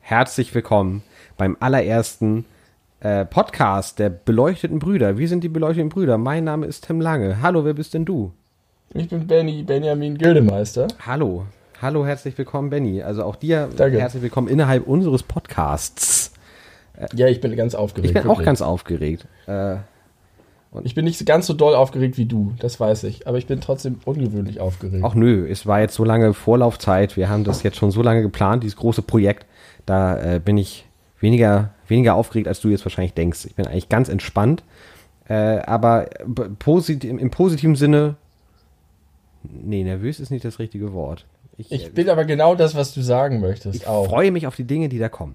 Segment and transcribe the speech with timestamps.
[0.00, 1.02] Herzlich willkommen
[1.36, 2.46] beim allerersten
[3.00, 5.18] äh, Podcast der beleuchteten Brüder.
[5.18, 6.16] Wir sind die beleuchteten Brüder.
[6.16, 7.42] Mein Name ist Tim Lange.
[7.42, 8.32] Hallo, wer bist denn du?
[8.94, 10.88] Ich bin Benny, Benjamin Gildemeister.
[11.04, 11.44] Hallo.
[11.82, 13.02] Hallo, herzlich willkommen, Benny.
[13.02, 14.00] Also auch dir Danke.
[14.00, 16.32] herzlich willkommen innerhalb unseres Podcasts.
[17.14, 18.08] Ja, ich bin ganz aufgeregt.
[18.08, 18.46] Ich bin auch wirklich.
[18.46, 19.26] ganz aufgeregt.
[19.46, 19.76] Äh,
[20.82, 23.26] Ich bin nicht ganz so doll aufgeregt wie du, das weiß ich.
[23.28, 25.04] Aber ich bin trotzdem ungewöhnlich aufgeregt.
[25.04, 27.16] auch nö, es war jetzt so lange Vorlaufzeit.
[27.16, 29.46] Wir haben das jetzt schon so lange geplant, dieses große Projekt.
[29.86, 30.86] Da äh, bin ich
[31.20, 33.44] weniger, weniger aufgeregt, als du jetzt wahrscheinlich denkst.
[33.44, 34.64] Ich bin eigentlich ganz entspannt.
[35.28, 36.06] Äh, aber
[36.58, 38.16] posit im, im positiven Sinne.
[39.42, 41.26] Nee, nervös ist nicht das richtige Wort.
[41.56, 43.76] Ich, ich bin aber genau das, was du sagen möchtest.
[43.76, 44.06] ich auch.
[44.06, 45.34] freue mich auf die Dinge, die da kommen.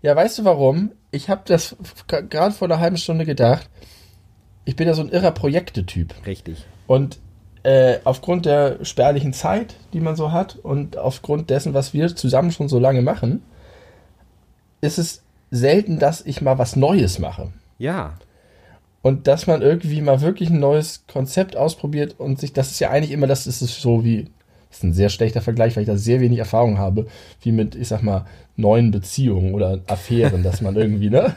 [0.00, 0.92] Ja, weißt du warum?
[1.10, 3.68] Ich habe das gerade vor einer halben Stunde gedacht.
[4.64, 6.14] Ich bin ja so ein irrer Projektetyp.
[6.26, 6.64] Richtig.
[6.86, 7.18] Und
[7.62, 12.50] äh, aufgrund der spärlichen Zeit, die man so hat und aufgrund dessen, was wir zusammen
[12.50, 13.42] schon so lange machen,
[14.80, 17.52] ist es selten, dass ich mal was Neues mache.
[17.78, 18.14] Ja,
[19.02, 22.90] Und dass man irgendwie mal wirklich ein neues Konzept ausprobiert und sich, das ist ja
[22.90, 24.28] eigentlich immer, das ist es so wie,
[24.68, 27.06] das ist ein sehr schlechter Vergleich, weil ich da sehr wenig Erfahrung habe,
[27.42, 31.34] wie mit, ich sag mal, neuen Beziehungen oder Affären, dass man irgendwie, ne?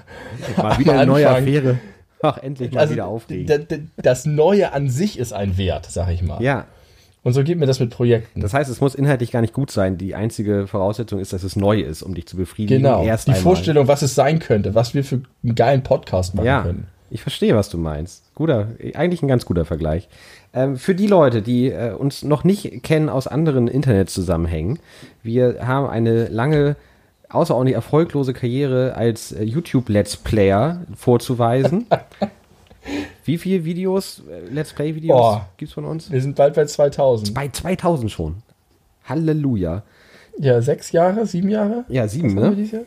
[0.58, 1.80] mal wieder eine neue Affäre.
[2.22, 3.90] Ach, endlich mal wieder aufregen.
[3.98, 6.42] Das Neue an sich ist ein Wert, sag ich mal.
[6.42, 6.66] Ja,
[7.24, 8.42] Und so geht mir das mit Projekten.
[8.42, 9.98] das heißt, es muss inhaltlich gar nicht gut sein.
[9.98, 12.84] Die einzige Voraussetzung ist, dass es neu ist, um dich zu befriedigen.
[12.84, 13.04] genau.
[13.04, 13.42] Erst Die einmal.
[13.44, 16.88] Vorstellung, was es sein könnte, was wir für einen geilen Podcast machen Ja, können.
[17.10, 18.24] Ich verstehe, was du meinst.
[18.36, 20.08] Guter, eigentlich ein ganz guter Vergleich.
[20.54, 24.80] Ähm, für die Leute, die äh, uns noch nicht kennen aus anderen Internetzusammenhängen,
[25.24, 26.76] wir haben eine lange,
[27.30, 31.88] außerordentlich erfolglose Karriere als äh, YouTube-Let's Player vorzuweisen.
[33.26, 35.50] Wie viele Videos, äh, Let's Play-Videos Boah.
[35.58, 36.12] gibt's von uns?
[36.12, 37.34] Wir sind bald bei 2000.
[37.34, 38.36] Bei 2000 schon.
[39.06, 39.84] Halleluja.
[40.38, 41.86] Ja, sechs Jahre, sieben Jahre?
[41.88, 42.86] Ja, sieben, ne?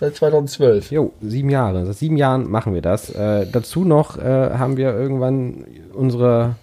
[0.00, 0.92] Seit 2012.
[0.92, 1.84] Jo, sieben Jahre.
[1.84, 3.10] Seit sieben Jahren machen wir das.
[3.10, 6.54] Äh, dazu noch äh, haben wir irgendwann unsere,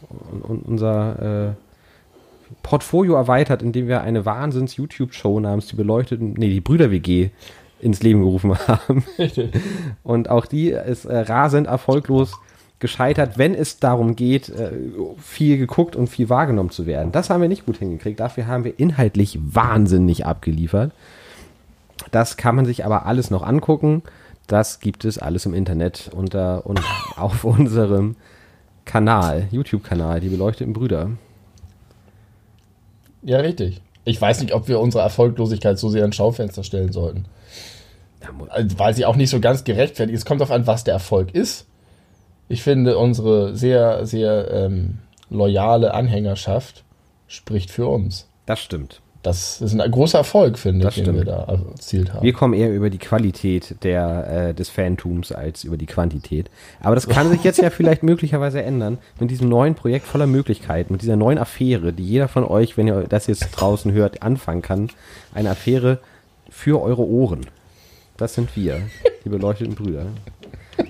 [0.49, 7.29] un, unser äh, Portfolio erweitert, indem wir eine Wahnsinns-YouTube-Show namens die beleuchteten, nee, die Brüder-WG
[7.79, 9.03] ins Leben gerufen haben.
[9.19, 9.51] Richtig.
[10.01, 12.33] Und auch die ist äh, rasend erfolglos
[12.79, 14.71] gescheitert, wenn es darum geht, äh,
[15.19, 17.11] viel geguckt und viel wahrgenommen zu werden.
[17.11, 18.19] Das haben wir nicht gut hingekriegt.
[18.19, 20.91] Dafür haben wir inhaltlich wahnsinnig abgeliefert.
[22.11, 24.03] Das kann man sich aber alles noch angucken.
[24.47, 26.81] Das gibt es alles im Internet unter und
[27.17, 28.15] auf unserem
[28.85, 31.11] Kanal, YouTube-Kanal, die beleuchteten Brüder.
[33.21, 33.81] Ja, richtig.
[34.05, 37.25] Ich weiß nicht, ob wir unsere Erfolglosigkeit so sehr ins Schaufenster stellen sollten.
[38.49, 40.21] Also, weil sie auch nicht so ganz gerechtfertigt ist.
[40.21, 41.67] Es kommt darauf an, was der Erfolg ist.
[42.47, 44.99] Ich finde, unsere sehr, sehr ähm,
[45.29, 46.85] loyale Anhängerschaft
[47.27, 48.29] spricht für uns.
[48.45, 49.01] Das stimmt.
[49.27, 51.37] Das ist ein großer Erfolg, finde Das ich, den wir stimmt.
[51.37, 52.23] da erzielt haben.
[52.23, 56.49] Wir kommen eher über die Qualität der, äh, des Fantums als über die Quantität.
[56.79, 60.93] Aber das kann sich jetzt ja vielleicht möglicherweise ändern mit diesem neuen Projekt voller Möglichkeiten,
[60.93, 64.61] mit dieser neuen Affäre, die jeder von euch, wenn ihr das jetzt draußen hört, anfangen
[64.61, 64.89] kann.
[65.33, 65.99] Eine Affäre
[66.49, 67.47] für eure Ohren.
[68.15, 68.79] Das sind wir,
[69.25, 70.05] die beleuchteten Brüder.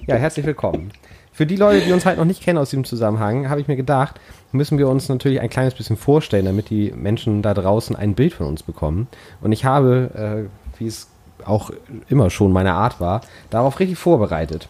[0.06, 0.92] Ja, herzlich willkommen.
[1.34, 3.76] Für die Leute, die uns halt noch nicht kennen aus diesem Zusammenhang, habe ich mir
[3.76, 4.20] gedacht,
[4.52, 8.34] müssen wir uns natürlich ein kleines bisschen vorstellen, damit die Menschen da draußen ein Bild
[8.34, 9.08] von uns bekommen.
[9.42, 11.08] Und ich habe, äh, wie es
[11.46, 11.72] auch
[12.10, 14.70] immer schon meine Art war, darauf richtig vorbereitet.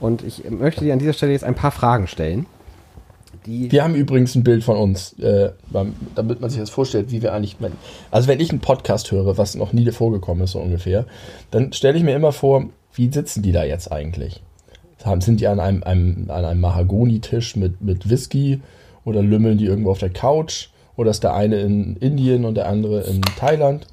[0.00, 2.46] Und ich möchte dir an dieser Stelle jetzt ein paar Fragen stellen.
[3.46, 5.50] Die Wir haben übrigens ein Bild von uns, äh,
[6.14, 7.56] damit man sich das vorstellt, wie wir eigentlich.
[8.10, 11.06] Also, wenn ich einen Podcast höre, was noch nie vorgekommen ist, so ungefähr,
[11.50, 14.42] dann stelle ich mir immer vor, wie sitzen die da jetzt eigentlich?
[15.20, 18.60] Sind die an einem, einem, an einem Mahagoni-Tisch mit, mit Whisky
[19.04, 20.68] oder lümmeln die irgendwo auf der Couch?
[20.96, 23.86] Oder ist der eine in Indien und der andere in Thailand?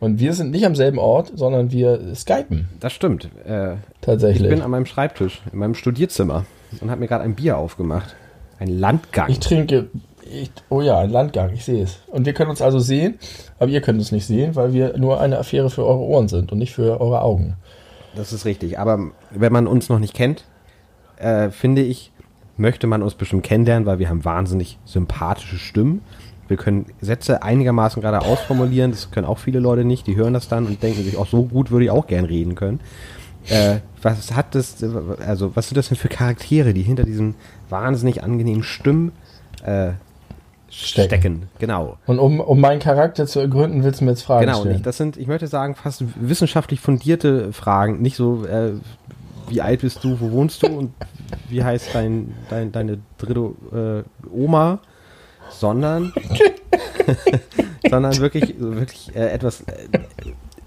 [0.00, 3.28] Und wir sind nicht am selben Ort, sondern wir skypen das stimmt.
[3.46, 4.48] Äh, ich tatsächlich.
[4.48, 6.46] bin an meinem Schreibtisch, in meinem Studierzimmer
[6.80, 8.16] und habe mir gerade ein Bier aufgemacht.
[8.58, 9.28] Ein Landgang.
[9.30, 9.88] Ich trinke.
[10.22, 11.98] Ich, oh ja, ein Landgang, ich sehe es.
[12.06, 13.18] Und wir können uns also sehen,
[13.58, 16.52] aber ihr könnt uns nicht sehen, weil wir nur eine Affäre für eure Ohren sind
[16.52, 17.56] und nicht für eure Augen.
[18.14, 18.78] Das ist richtig.
[18.78, 20.44] Aber wenn man uns noch nicht kennt,
[21.16, 22.12] äh, finde ich,
[22.60, 26.02] möchte man uns bestimmt kennenlernen, weil wir haben wahnsinnig sympathische Stimmen.
[26.46, 28.90] Wir können Sätze einigermaßen gerade ausformulieren.
[28.90, 30.06] Das können auch viele Leute nicht.
[30.06, 32.54] Die hören das dann und denken sich, auch so gut würde ich auch gern reden
[32.54, 32.80] können.
[33.48, 34.84] Äh, was hat das,
[35.26, 37.36] also was sind das denn für Charaktere, die hinter diesen
[37.68, 39.12] wahnsinnig angenehmen Stimmen
[39.64, 39.92] äh,
[40.68, 41.08] stecken.
[41.08, 41.42] Stecken.
[41.58, 41.96] Genau.
[42.06, 44.76] Und um, um meinen Charakter zu ergründen, willst du mir jetzt Fragen Genau, stellen?
[44.76, 48.00] ich, das sind, ich möchte sagen, fast wissenschaftlich fundierte Fragen.
[48.02, 48.72] Nicht so, äh,
[49.50, 50.94] wie alt bist du, wo wohnst du und
[51.48, 54.78] wie heißt dein, dein, deine dritte äh, Oma,
[55.50, 56.12] sondern,
[57.90, 59.88] sondern wirklich, wirklich äh, etwas äh,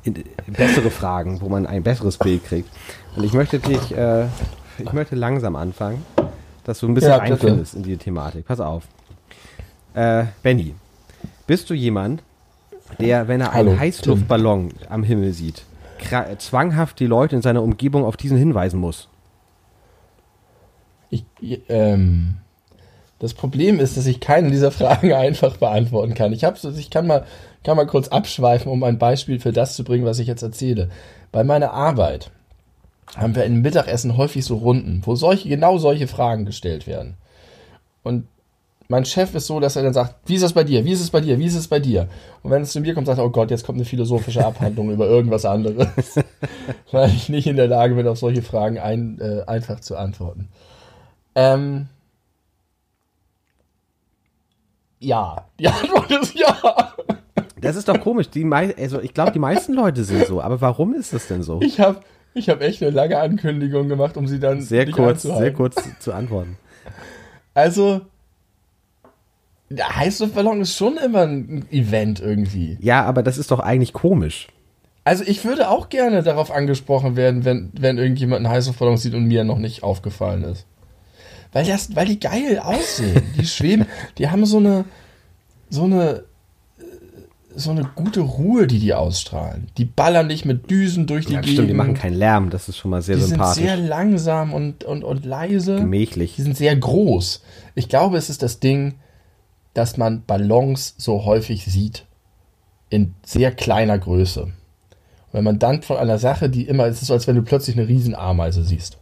[0.03, 2.69] in, bessere Fragen, wo man ein besseres Bild kriegt.
[3.15, 4.25] Und ich möchte dich, äh,
[4.77, 6.06] ich möchte langsam anfangen,
[6.65, 8.45] dass du ein bisschen Ja, einfindest in die Thematik.
[8.45, 8.83] Pass auf.
[9.94, 10.75] Äh, Benny,
[11.47, 12.24] bist du jemand,
[13.00, 15.63] der, wenn er einen Hallo, Heißluftballon am Himmel sieht,
[16.38, 19.09] zwanghaft die Leute in seiner Umgebung auf diesen hinweisen muss?
[21.09, 21.25] Ich,
[21.69, 22.38] ähm,
[23.19, 26.33] das Problem ist, dass ich keine dieser Fragen einfach beantworten kann.
[26.33, 27.25] Ich, hab's, ich kann, mal,
[27.63, 30.89] kann mal kurz abschweifen, um ein Beispiel für das zu bringen, was ich jetzt erzähle.
[31.31, 32.31] Bei meiner Arbeit
[33.15, 37.15] haben wir im Mittagessen häufig so Runden, wo solche, genau solche Fragen gestellt werden.
[38.01, 38.27] Und
[38.94, 41.01] mein Chef ist so, dass er dann sagt, wie ist es bei dir, wie ist
[41.01, 42.07] es bei dir, wie ist es bei dir?
[42.44, 44.92] Und wenn es zu mir kommt, sagt er, oh Gott, jetzt kommt eine philosophische Abhandlung
[44.94, 45.88] über irgendwas anderes,
[46.92, 50.50] weil ich nicht in der Lage bin, auf solche Fragen ein, äh, einfach zu antworten.
[51.34, 51.88] Ähm,
[55.00, 56.94] ja, die Antwort ist ja.
[57.62, 58.30] Das ist doch komisch.
[58.30, 60.40] Die mei also ich glaube, die meisten Leute sind so.
[60.40, 61.60] Aber warum ist das denn so?
[61.63, 62.01] Ich habe
[62.36, 66.13] ich hab echt eine lange Ankündigung gemacht, um sie dann Sehr kurz, sehr kurz zu
[66.13, 66.60] antworten.
[67.56, 68.01] Also,
[69.75, 72.77] der Heißluftballon ist schon immer ein Event irgendwie.
[72.81, 74.47] Ja, aber das ist doch eigentlich komisch.
[75.03, 79.25] Also ich würde auch gerne darauf angesprochen werden, wenn, wenn irgendjemand einen Heißluftballon sieht und
[79.25, 80.65] mir noch nicht aufgefallen ist.
[81.51, 83.21] Weil, das, weil die geil aussehen.
[83.37, 83.85] Die schweben,
[84.17, 84.85] die haben so eine,
[85.69, 86.23] so eine,
[87.55, 89.67] so eine gute Ruhe, die die ausstrahlen.
[89.77, 91.53] Die ballern dich mit Düsen durch die Ja, Gegend.
[91.53, 92.49] stimmt, die machen keinen Lärm.
[92.49, 93.63] Das ist schon mal sehr die sind sympathisch.
[93.63, 95.75] sehr langsam und, und, und leise.
[95.75, 96.35] Gemächlich.
[96.37, 97.43] Die sind sehr groß.
[97.75, 98.95] Ich glaube, es ist das Ding,
[99.73, 102.05] dass man Ballons so häufig sieht.
[102.89, 104.43] In sehr kleiner Größe.
[104.43, 104.53] Und
[105.31, 107.77] wenn man dann von einer Sache, die immer, es ist so, als wenn du plötzlich
[107.77, 108.97] eine Riesenameise siehst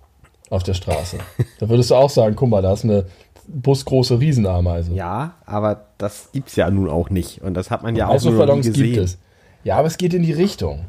[0.50, 1.18] auf der Straße.
[1.60, 3.06] da würdest du auch sagen, guck mal, da ist eine
[3.48, 4.94] busgroße Riesenameise.
[4.94, 7.42] Ja, aber das gibt's ja nun auch nicht.
[7.42, 8.94] Und das hat man ja auch nur noch nie Heißluftballons gesehen.
[8.94, 9.18] gibt es.
[9.64, 10.86] Ja, aber es geht in die Richtung.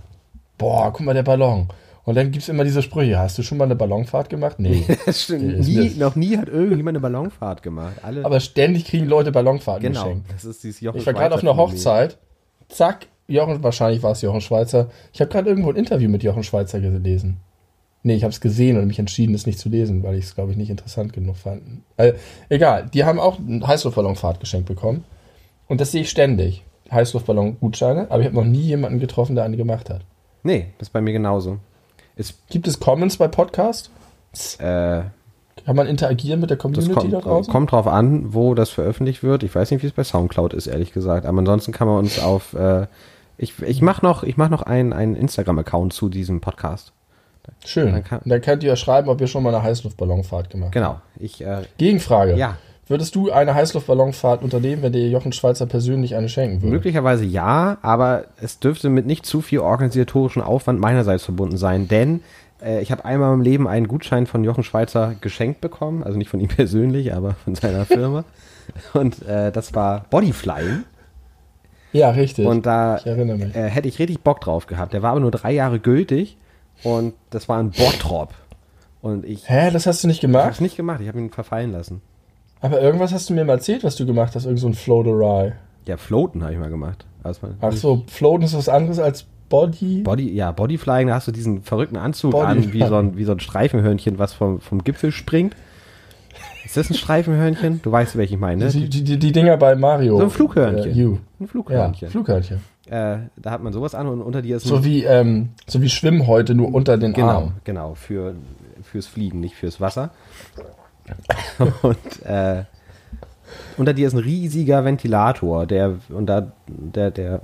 [0.58, 1.68] Boah, guck mal, der Ballon.
[2.04, 3.18] Und dann gibt es immer diese Sprüche.
[3.18, 4.56] Hast du schon mal eine Ballonfahrt gemacht?
[4.58, 4.84] Nee.
[5.06, 5.60] Das stimmt.
[5.60, 7.94] Nie, das- noch nie hat irgendjemand eine Ballonfahrt gemacht.
[8.02, 10.04] Alle, aber ständig kriegen Leute Ballonfahrten genau.
[10.04, 10.32] geschenkt.
[10.32, 11.56] Das ist dieses Jochen Ich war gerade auf einer.
[11.56, 12.18] Hochzeit.
[12.68, 14.88] Zack, Jochen, wahrscheinlich war es Jochen Schweizer.
[15.12, 17.36] Ich habe gerade irgendwo ein Interview mit Jochen Schweizer gelesen.
[18.02, 20.34] Nee, ich habe es gesehen und mich entschieden, es nicht zu lesen, weil ich es,
[20.34, 21.62] glaube ich, nicht interessant genug fand.
[21.98, 22.14] Äh,
[22.48, 25.04] egal, die haben auch eine Heißluftballonfahrt geschenkt bekommen.
[25.68, 26.64] Und das sehe ich ständig.
[26.90, 30.00] Heißluftballon-Gutscheine, aber ich habe noch nie jemanden getroffen, der eine gemacht hat.
[30.42, 31.58] Nee, das ist bei mir genauso.
[32.16, 33.90] Ist, Gibt es Comments bei Podcast?
[34.58, 35.02] äh,
[35.64, 37.52] Kann man interagieren mit der das Community kommt, da draußen?
[37.52, 39.42] kommt drauf an, wo das veröffentlicht wird.
[39.42, 41.26] Ich weiß nicht, wie es bei Soundcloud ist, ehrlich gesagt.
[41.26, 42.54] Aber ansonsten kann man uns auf.
[42.54, 42.86] Äh,
[43.38, 46.92] ich ich mache noch, ich mach noch einen, einen Instagram-Account zu diesem Podcast.
[47.64, 47.92] Schön.
[47.92, 50.74] Dann kann- dann könnt ihr ja schreiben, ob ihr schon mal eine Heißluftballonfahrt gemacht habt.
[50.74, 51.00] Genau.
[51.18, 52.36] Ich, äh, Gegenfrage.
[52.36, 52.56] ja,
[52.88, 56.74] Würdest du eine Heißluftballonfahrt unternehmen, wenn dir Jochen Schweizer persönlich eine schenken würde?
[56.74, 62.20] möglicherweise ja, aber es dürfte mit nicht zu viel organisatorischen Aufwand meinerseits verbunden sein, denn
[62.62, 66.28] äh, ich habe einmal im Leben einen Gutschein von Jochen Schweizer geschenkt bekommen, also nicht
[66.28, 68.24] von ihm persönlich, aber von seiner Firma.
[68.94, 70.84] Und äh, das war Bodyflying.
[71.92, 72.46] Ja, richtig.
[72.46, 73.54] Und da ich erinnere mich.
[73.54, 74.92] äh, hätte ich richtig Bock drauf gehabt.
[74.92, 76.36] Der war aber nur drei Jahre gültig
[76.82, 78.34] und das war ein Bottrop.
[79.02, 80.50] Und ich Hä, das hast du nicht habe gemacht?
[80.52, 82.00] es nicht gemacht, ich habe ihn verfallen lassen.
[82.62, 84.44] Aber irgendwas hast du mir mal erzählt, was du gemacht hast.
[84.44, 85.52] Irgend so ein Float-Awry.
[85.86, 87.04] Ja, Floaten habe ich mal gemacht.
[87.24, 90.02] Also Ach so, Floaten ist was anderes als Body?
[90.02, 93.24] Body, ja, Bodyflying, da hast du diesen verrückten Anzug Body- an, wie so, ein, wie
[93.24, 95.54] so ein Streifenhörnchen, was vom, vom Gipfel springt.
[96.64, 97.80] Ist das ein Streifenhörnchen?
[97.82, 98.68] Du weißt, welchen ich meine.
[98.68, 100.16] Die, die, die, die Dinger bei Mario.
[100.18, 100.90] So ein Flughörnchen.
[100.96, 101.04] Äh.
[101.04, 102.08] Ein Ja, Flughörnchen.
[102.10, 102.60] Flughörnchen.
[102.88, 105.88] äh, da hat man sowas an und unter dir ist So wie, ähm, so wie
[105.90, 107.52] Schwimmhäute, nur unter den Genau, Armen.
[107.64, 108.34] genau, für,
[108.82, 110.10] fürs Fliegen, nicht fürs Wasser.
[111.82, 112.64] und äh,
[113.76, 117.40] unter dir ist ein riesiger Ventilator, der und da der, der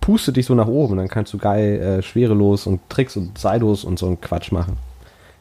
[0.00, 3.84] pustet dich so nach oben, dann kannst du geil äh, schwerelos und Tricks und Saldos
[3.84, 4.76] und so einen Quatsch machen.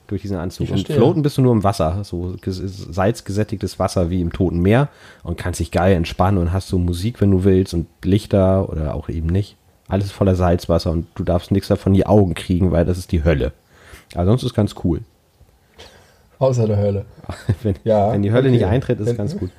[0.08, 0.70] Durch diesen Anzug.
[0.70, 4.90] Und floaten bist du nur im Wasser, so ges- salzgesättigtes Wasser wie im Toten Meer
[5.24, 8.94] und kannst dich geil entspannen und hast so Musik, wenn du willst und Lichter oder
[8.94, 9.56] auch eben nicht.
[9.88, 13.14] Alles voller Salzwasser und du darfst nichts davon in die Augen kriegen, weil das ist
[13.14, 13.54] die Hölle.
[14.14, 15.00] Aber sonst ist es ganz cool.
[16.42, 17.06] Außer der Hölle.
[17.64, 18.58] wenn, Ja, wenn die Hölle okay.
[18.58, 19.52] nicht eintritt, ist es Wenn- ganz gut.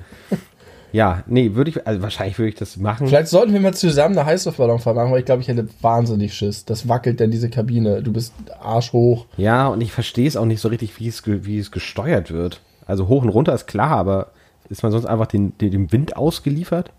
[0.91, 3.07] Ja, nee, würde ich, also wahrscheinlich würde ich das machen.
[3.07, 6.65] Vielleicht sollten wir mal zusammen eine Heißluftballonfahrt machen, weil ich glaube, ich hätte wahnsinnig Schiss.
[6.65, 8.03] Das wackelt dann diese Kabine.
[8.03, 9.25] Du bist arschhoch.
[9.37, 12.61] Ja, und ich verstehe es auch nicht so richtig, wie es, wie es gesteuert wird.
[12.85, 14.27] Also hoch und runter ist klar, aber
[14.69, 16.91] ist man sonst einfach den, den, dem Wind ausgeliefert?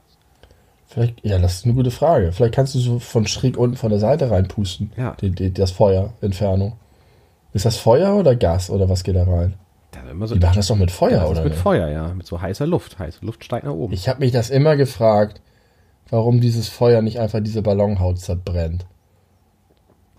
[0.88, 2.32] Vielleicht, ja, das ist eine gute Frage.
[2.32, 4.90] Vielleicht kannst du so von schräg unten von der Seite reinpusten.
[4.96, 5.14] Ja.
[5.20, 6.72] Die, die, das Feuer, Entfernung.
[7.52, 9.54] Ist das Feuer oder Gas oder was geht da rein?
[10.24, 11.42] So Die machen das doch mit Feuer, das oder?
[11.42, 11.62] mit nicht?
[11.62, 12.12] Feuer, ja.
[12.14, 12.98] Mit so heißer Luft.
[12.98, 13.92] Heiße Luft steigt nach oben.
[13.92, 15.40] Ich habe mich das immer gefragt,
[16.10, 18.86] warum dieses Feuer nicht einfach diese Ballonhaut zerbrennt.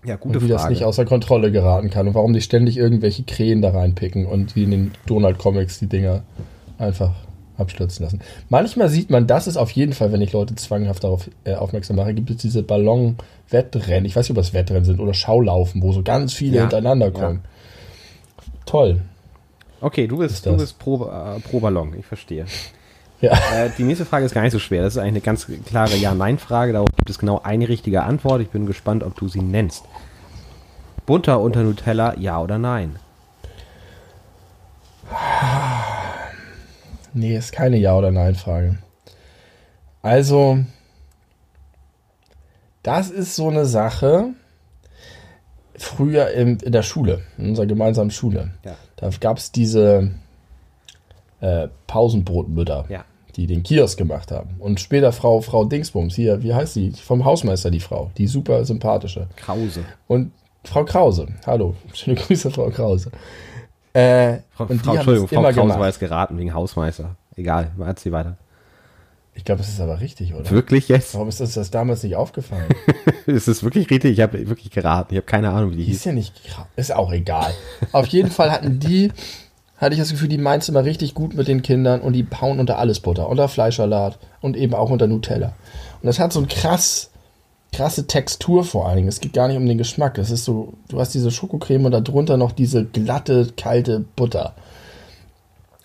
[0.04, 3.62] ja, und wie das nicht außer Kontrolle geraten kann und warum die ständig irgendwelche Krähen
[3.62, 6.22] da reinpicken und wie in den Donald Comics die Dinger
[6.78, 7.12] einfach
[7.58, 8.20] abstürzen lassen.
[8.50, 11.96] Manchmal sieht man, das ist auf jeden Fall, wenn ich Leute zwanghaft darauf äh, aufmerksam
[11.96, 14.04] mache, gibt es diese Ballon-Wettrennen.
[14.04, 17.06] Ich weiß nicht, ob das Wettrennen sind oder Schaulaufen, wo so ganz viele Ja, hintereinander
[17.06, 17.12] ja.
[17.12, 17.40] kommen.
[18.66, 19.00] Toll.
[19.80, 22.46] Okay, du bist, Ist du bist pro, äh, pro Ballon, ich verstehe.
[23.20, 23.32] Ja.
[23.54, 24.82] Äh, die nächste Frage ist gar nicht so schwer.
[24.82, 26.72] Das ist eigentlich eine ganz klare Ja-Nein-Frage.
[26.72, 28.42] Darauf gibt es genau eine richtige Antwort.
[28.42, 29.84] Ich bin gespannt, ob du sie nennst.
[31.06, 32.98] Bunter unter Nutella, ja oder nein?
[37.14, 38.78] Nee, ist keine Ja- oder Nein-Frage.
[40.02, 40.58] Also,
[42.82, 44.30] das ist so eine Sache.
[45.78, 48.76] Früher in, in der Schule, in unserer gemeinsamen Schule, Ja.
[48.96, 50.10] Da gab es diese
[51.40, 53.04] äh, Pausenbrotmütter, Ja.
[53.36, 54.56] die den Kiosk gemacht haben.
[54.58, 56.92] Und später Frau, Frau Dingsbums, hier, wie heißt sie?
[56.92, 59.28] Vom Hausmeister, die Frau, die super sympathische.
[59.36, 59.84] Krause.
[60.08, 60.32] Und
[60.64, 63.10] Frau Krause, hallo, schöne Grüße, Frau Krause.
[63.92, 65.78] Äh, Frau, und die Frau, Entschuldigung, Frau Krause gemacht.
[65.80, 67.16] war jetzt geraten wegen Hausmeister.
[67.36, 68.36] Egal, erzähl weiter.
[69.36, 70.50] Ich glaube, das ist aber richtig, oder?
[70.50, 71.14] Wirklich jetzt?
[71.14, 72.66] Warum ist uns das damals nicht aufgefallen?
[73.26, 74.12] ist es wirklich richtig?
[74.12, 75.14] Ich habe wirklich geraten.
[75.14, 75.96] Ich habe keine Ahnung, wie die hieß.
[75.96, 77.52] ist ja nicht gra- Ist auch egal.
[77.92, 79.12] Auf jeden Fall hatten die,
[79.76, 82.58] hatte ich das Gefühl, die meint immer richtig gut mit den Kindern und die hauen
[82.58, 85.48] unter alles Butter, unter Fleischsalat und eben auch unter Nutella.
[86.02, 87.10] Und das hat so ein krass,
[87.72, 89.08] krasse Textur vor allen Dingen.
[89.08, 90.14] Es geht gar nicht um den Geschmack.
[90.14, 94.54] Das ist so, du hast diese Schokocreme und darunter noch diese glatte, kalte Butter.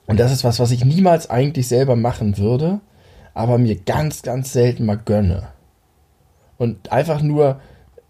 [0.08, 2.80] Und das ist was, was ich niemals eigentlich selber machen würde,
[3.34, 5.50] aber mir ganz, ganz selten mal gönne.
[6.58, 7.60] Und einfach nur,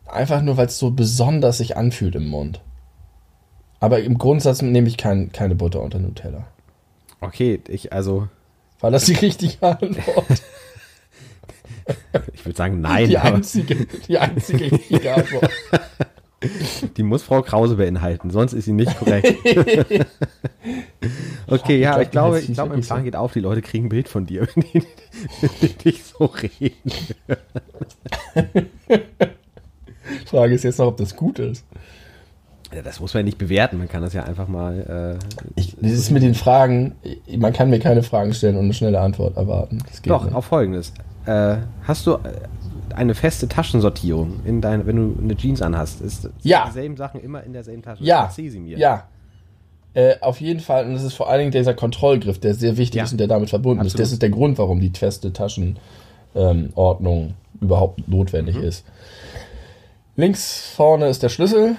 [0.06, 2.62] einfach nur, weil es so besonders sich anfühlt im Mund.
[3.80, 6.48] Aber im Grundsatz nehme ich kein, keine Butter unter Nutella.
[7.20, 8.28] Okay, ich, also,
[8.80, 10.44] War das die richtige Antwort?
[12.34, 15.50] ich würde sagen nein, die einzige, die einzige richtige Antwort.
[16.98, 19.36] die muss Frau Krause beinhalten, sonst ist sie nicht korrekt.
[21.48, 24.08] okay, ja, ich glaube, ich glaube, mein Plan geht auf, die Leute kriegen ein Bild
[24.08, 24.84] von dir, wenn die,
[25.42, 26.92] wenn die dich so reden.
[30.10, 31.64] Die Frage ist jetzt noch, ob das gut ist.
[32.74, 35.20] Ja, das muss man ja nicht bewerten, man kann das ja einfach mal.
[35.20, 36.96] Äh, Ich, das ist mit den Fragen,
[37.38, 39.80] man kann mir keine Fragen stellen und eine schnelle Antwort erwarten.
[39.90, 40.34] Das geht Doch, nicht.
[40.34, 40.94] auf folgendes.
[41.26, 42.18] Äh, hast du
[42.96, 46.02] eine feste Taschensortierung in dein, wenn du eine Jeans anhast?
[46.02, 46.66] Ist, Ja.
[46.68, 48.04] dieselben Sachen immer in derselben Tasche?
[48.04, 48.78] Ja, Erzähl sie mir.
[48.78, 49.08] ja.
[49.94, 53.00] Äh, auf jeden Fall, und das ist vor allen Dingen dieser Kontrollgriff, der sehr wichtig
[53.00, 53.04] Ja.
[53.04, 53.88] ist und der damit verbunden ist.
[53.94, 54.06] Absolut.
[54.06, 58.64] Das ist der Grund, warum die feste Taschenordnung überhaupt notwendig Mhm.
[58.64, 58.86] ist.
[60.16, 61.76] Links vorne ist der Schlüssel,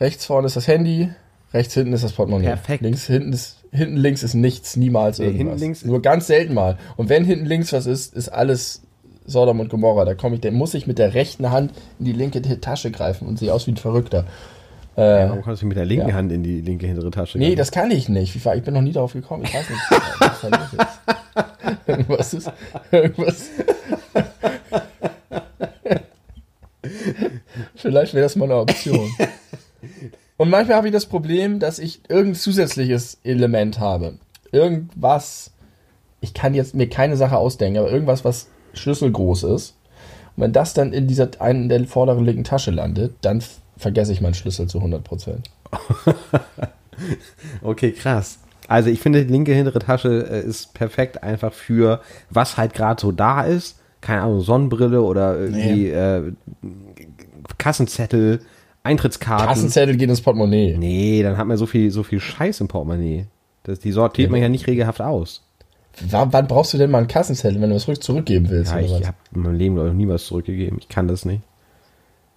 [0.00, 1.10] rechts vorne ist das Handy,
[1.52, 2.46] rechts hinten ist das Portemonnaie.
[2.46, 2.82] Perfekt.
[2.82, 5.60] Links hinten ist hinten links ist nichts, niemals Nee, irgendwas.
[5.60, 6.78] links- Nur ganz selten mal.
[6.96, 8.82] Und wenn hinten links was ist, ist alles
[9.26, 10.04] Sodom und Gomorra.
[10.04, 13.26] Da komme ich, dann muss ich mit der rechten Hand in die linke Tasche greifen
[13.28, 14.24] und sehe aus wie ein Verrückter.
[14.96, 16.14] Äh, Warum kannst du mit der linken Ja.
[16.14, 17.58] Hand in die linke hintere Tasche Nee, greifen?
[17.58, 18.34] das kann ich nicht.
[18.34, 19.44] Ich bin noch nie darauf gekommen.
[19.44, 19.80] Ich weiß nicht.
[20.20, 21.00] was da los ist.
[21.86, 22.52] Irgendwas ist.
[22.90, 23.50] Irgendwas.
[27.74, 29.10] Vielleicht wäre das mal eine Option.
[30.36, 34.14] Und manchmal habe ich das Problem, dass ich irgendein zusätzliches Element habe.
[34.52, 35.50] Irgendwas.
[36.20, 39.76] Ich kann jetzt mir keine Sache ausdenken, aber irgendwas, was schlüsselgroß ist.
[40.36, 43.42] Und wenn das dann in dieser einen der vorderen linken Tasche landet, dann
[43.76, 45.38] vergesse ich meinen Schlüssel zu 100%.
[47.62, 48.38] Okay, krass.
[48.68, 53.00] Also ich finde, die linke hintere Tasche äh, ist perfekt einfach für, was halt gerade
[53.00, 53.78] so da ist.
[54.00, 56.32] Keine Ahnung, Sonnenbrille oder irgendwie äh,
[57.58, 58.40] Kassenzettel,
[58.82, 59.46] Eintrittskarten.
[59.46, 60.76] Kassenzettel geht ins Portemonnaie.
[60.76, 63.26] Nee, dann hat man so viel, so viel Scheiß im Portemonnaie.
[63.62, 65.42] Das, die sortiert man ja nicht regelhaft aus.
[66.08, 68.72] Wann, brauchst du denn mal einen Kassenzettel, wenn du was rück zurückgeben willst?
[68.72, 70.78] Ja, ich habe in meinem Leben noch nie was zurückgegeben.
[70.78, 71.42] Ich kann das nicht.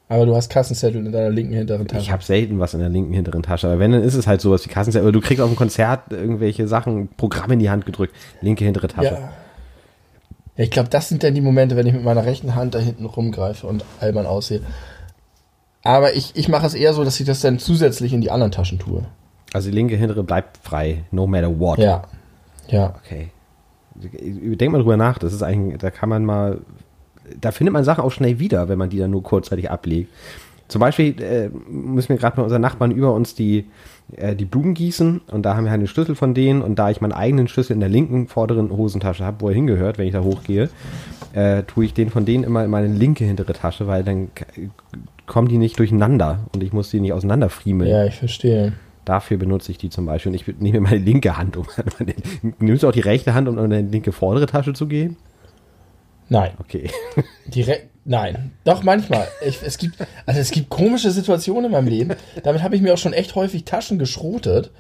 [0.08, 2.02] Aber du hast Kassenzettel in deiner linken hinteren Tasche.
[2.02, 3.68] Ich habe selten was in der linken hinteren Tasche.
[3.68, 5.08] Aber wenn, dann ist es halt sowas wie Kassenzettel.
[5.08, 8.16] Oder du kriegst auf dem Konzert irgendwelche Sachen, Programme in die Hand gedrückt.
[8.42, 9.14] Linke hintere Tasche.
[9.14, 9.20] ja.
[10.58, 12.80] ja, ich glaube, das sind dann die Momente, wenn ich mit meiner rechten Hand da
[12.80, 14.62] hinten rumgreife und albern aussehe.
[15.84, 18.52] Aber ich, ich mache es eher so, dass ich das dann zusätzlich in die anderen
[18.52, 19.04] Taschen tue.
[19.54, 21.78] Also die linke hintere bleibt frei, no matter what.
[21.78, 22.04] Ja.
[22.68, 22.96] Ja.
[23.04, 23.30] Okay.
[24.02, 25.18] Denk mal drüber nach.
[25.18, 26.60] Das ist eigentlich, da kann man mal,
[27.40, 30.10] da findet man Sachen auch schnell wieder, wenn man die dann nur kurzzeitig ablegt.
[30.70, 33.66] Zum Beispiel äh, müssen wir gerade mit unseren Nachbarn über uns die,
[34.16, 36.92] äh, die Blumen gießen und da haben wir halt einen Schlüssel von denen und da
[36.92, 40.14] ich meinen eigenen Schlüssel in der linken vorderen Hosentasche habe, wo er hingehört, wenn ich
[40.14, 40.70] da hochgehe,
[41.34, 44.30] äh, tue ich den von denen immer in meine linke hintere Tasche, weil dann
[45.26, 47.90] kommen die nicht durcheinander und ich muss die nicht auseinanderfriemeln.
[47.90, 48.74] Ja, ich verstehe.
[49.06, 51.66] Dafür benutze ich die zum Beispiel und ich nehme meine linke Hand um.
[52.60, 55.18] Nimmst du auch die rechte Hand, um in deine linke vordere Tasche zu gehen?
[56.30, 56.52] Nein.
[56.60, 56.90] Okay.
[57.48, 57.90] Direkt.
[58.06, 58.52] Nein.
[58.64, 59.28] Doch, manchmal.
[59.46, 62.16] Ich, es, gibt, also es gibt komische Situationen in meinem Leben.
[62.44, 64.72] Damit habe ich mir auch schon echt häufig Taschen geschrotet.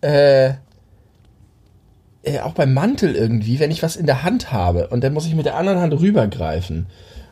[0.00, 0.54] Äh,
[2.22, 5.26] äh, auch beim Mantel irgendwie, wenn ich was in der Hand habe und dann muss
[5.26, 6.86] ich mit der anderen Hand rübergreifen.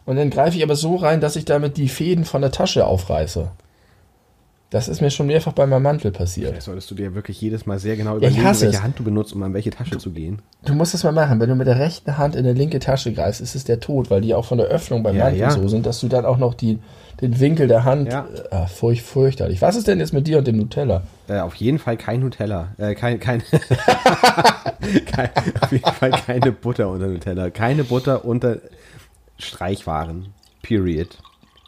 [0.06, 2.87] Und dann greife ich aber so rein, dass ich damit die Fäden von der Tasche
[2.87, 3.50] aufreiße.
[4.70, 6.54] Das ist mir schon mehrfach bei meinem Mantel passiert.
[6.54, 8.82] Das solltest du dir wirklich jedes Mal sehr genau überlegen, hasse welche es.
[8.82, 10.40] Hand du benutzt, um an welche Tasche zu gehen.
[10.66, 11.40] Du musst das mal machen.
[11.40, 14.10] Wenn du mit der rechten Hand in die linke Tasche greifst, ist es der Tod,
[14.10, 15.50] weil die auch von der Öffnung beim Ja, Mantel ja.
[15.50, 16.80] so sind, dass du dann auch noch die,
[17.22, 18.12] den Winkel der Hand.
[18.12, 18.28] Ja.
[18.34, 19.62] Äh, ah, furch, fürchterlich.
[19.62, 21.02] Was ist denn jetzt mit dir und dem Nutella?
[21.28, 22.68] Äh, auf jeden Fall kein Nutella.
[22.76, 23.42] Äh, kein, kein,
[25.06, 25.30] kein,
[25.62, 27.48] auf jeden Fall keine Butter unter Nutella.
[27.48, 28.58] Keine Butter unter
[29.38, 30.26] Streichwaren.
[30.62, 31.16] Period.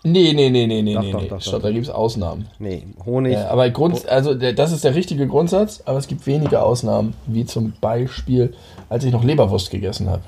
[0.03, 1.13] Nee, nee, nee, nee, nee, Doch, nee.
[1.13, 1.29] doch, nee.
[1.29, 1.61] doch, doch.
[1.63, 2.47] da gibt es Ausnahmen.
[2.59, 3.35] Nee, Honig.
[3.35, 7.15] Äh, aber Grund, also der, das ist der richtige Grundsatz, aber es gibt wenige Ausnahmen,
[7.27, 8.55] wie zum Beispiel,
[8.89, 10.23] als ich noch Leberwurst gegessen habe.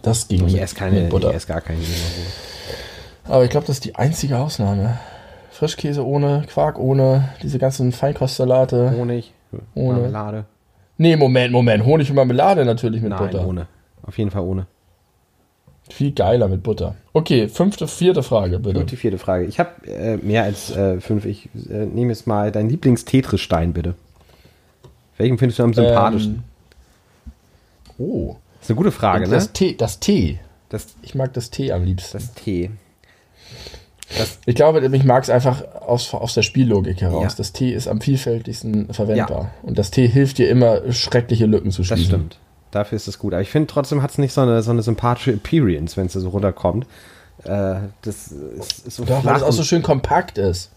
[0.00, 1.28] Das ging ich mit, esse keine, mit Butter.
[1.30, 2.36] ich esse gar keine Leberwurst.
[3.24, 4.98] Aber ich glaube, das ist die einzige Ausnahme.
[5.50, 8.92] Frischkäse ohne, Quark ohne, diese ganzen Feinkostsalate.
[8.96, 9.32] Honig,
[9.74, 9.98] Ohne.
[10.00, 10.44] Marmelade.
[10.98, 11.84] Nee, Moment, Moment.
[11.84, 13.46] Honig und Marmelade natürlich mit Nein, Butter.
[13.46, 13.66] ohne.
[14.06, 14.66] Auf jeden Fall ohne.
[15.90, 16.96] Viel geiler mit Butter.
[17.12, 18.84] Okay, fünfte, vierte Frage, bitte.
[18.84, 19.44] Die vierte Frage.
[19.46, 21.24] Ich habe äh, mehr als äh, fünf.
[21.24, 23.94] Ich äh, nehme jetzt mal deinen Lieblings-Tetris-Stein, bitte.
[25.16, 26.34] Welchen findest du am sympathischsten?
[26.38, 27.32] Ähm,
[27.98, 28.36] oh.
[28.58, 29.52] das ist eine gute Frage, das ne?
[29.52, 30.40] Tee, das Tee.
[30.68, 32.18] Das, Ich mag das Tee am liebsten.
[32.18, 32.70] das T.
[34.44, 37.32] ich glaube, ich mag es einfach aus, aus der Spiellogik heraus.
[37.32, 37.36] Ja.
[37.38, 39.52] Das Tee ist am vielfältigsten verwendbar.
[39.62, 42.06] Und das Tee hilft dir immer, schreckliche Lücken zu Das schließen.
[42.06, 42.38] stimmt.
[42.76, 43.32] Dafür ist es gut.
[43.32, 46.12] Aber ich finde trotzdem hat es nicht so eine, so eine sympathische Appearance, wenn es
[46.12, 46.86] so runterkommt.
[47.44, 50.70] Äh, das ist, ist so Doch, weil es auch so schön kompakt ist.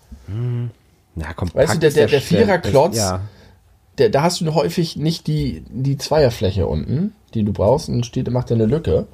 [1.16, 3.22] Na, kompakt Weißt du, der- der- der Viererklotz- Ja,
[3.98, 8.32] Der, da hast du häufig nicht die, die Zweierfläche unten, die du brauchst, und steht,
[8.32, 9.08] macht er eine Lücke.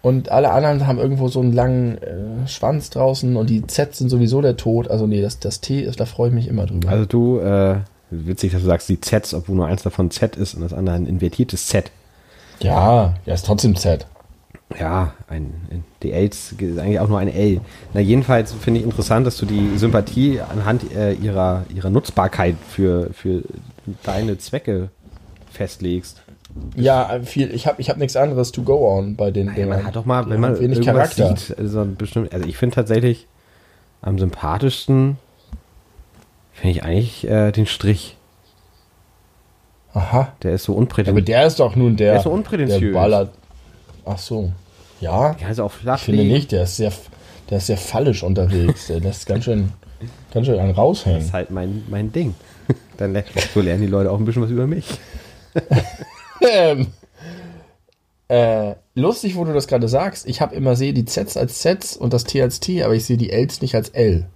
[0.00, 4.08] Und alle anderen haben irgendwo so einen langen äh, Schwanz draußen und die Z sind
[4.08, 4.88] sowieso der Tod.
[4.88, 6.88] Also nee, das, das T ist, da freue ich mich immer drüber.
[6.88, 10.54] also du, äh, witzig, dass du sagst die Zs, obwohl nur eins davon Z ist
[10.54, 11.90] und das andere ein invertiertes Z.
[12.60, 14.06] ja, ja, ist trotzdem Z.
[14.78, 17.60] Ja, ein, ein die Ls ist eigentlich auch nur ein L.
[17.94, 23.08] Na, jedenfalls finde ich interessant, dass du die Sympathie anhand äh, ihrer, ihrer Nutzbarkeit für,
[23.14, 23.42] für
[24.02, 24.90] deine Zwecke
[25.50, 26.22] festlegst.
[26.76, 27.52] Ja, viel.
[27.54, 29.68] Ich habe ich hab nichts anderes to go on bei den Ja, Dingern.
[29.70, 31.36] man hat doch mal, wenn man wenig irgendwas Charakter.
[31.36, 33.26] sieht, also bestimmt, also ich finde tatsächlich
[34.02, 35.16] am sympathischsten
[36.52, 38.16] finde ich eigentlich äh, den Strich.
[39.94, 40.32] Aha.
[40.42, 41.24] Der ist so Ja, aber unprätentiös.
[41.24, 42.10] der ist doch nun der.
[42.12, 42.80] Der ist so unprätentiös.
[42.80, 43.30] Der ballert.
[44.04, 44.52] Ach so.
[45.00, 45.98] Ja, Der ist auch flach.
[45.98, 46.52] ich finde nicht.
[46.52, 46.92] Der ist sehr,
[47.50, 48.88] der ist sehr fallisch unterwegs.
[48.88, 49.72] Der lässt ganz schön,
[50.32, 51.20] ganz schön einen Das raushängen.
[51.20, 52.34] ist halt mein, mein Ding.
[52.96, 53.22] Dann
[53.54, 54.86] so lernen die Leute auch ein bisschen was über mich.
[56.40, 56.88] Ähm,
[58.28, 60.26] äh, lustig, wo du das gerade sagst.
[60.28, 63.04] Ich habe immer sehe die Zs als Zs und das T als T, aber ich
[63.04, 64.26] sehe die Ls nicht als L.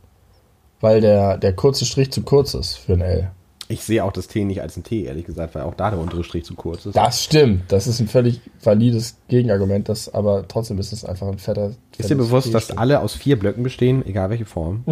[0.80, 3.30] Weil der, der kurze Strich zu kurz ist für ein L.
[3.72, 5.98] Ich sehe auch das T nicht als ein T, ehrlich gesagt, weil auch da der
[5.98, 6.94] untere Strich zu kurz ist.
[6.94, 7.62] Das stimmt.
[7.72, 11.72] Das ist ein völlig valides Gegenargument, das, aber trotzdem ist es einfach ein fetter.
[11.96, 14.84] ist dir bewusst, dass alle aus vier Blöcken bestehen, egal welche Form?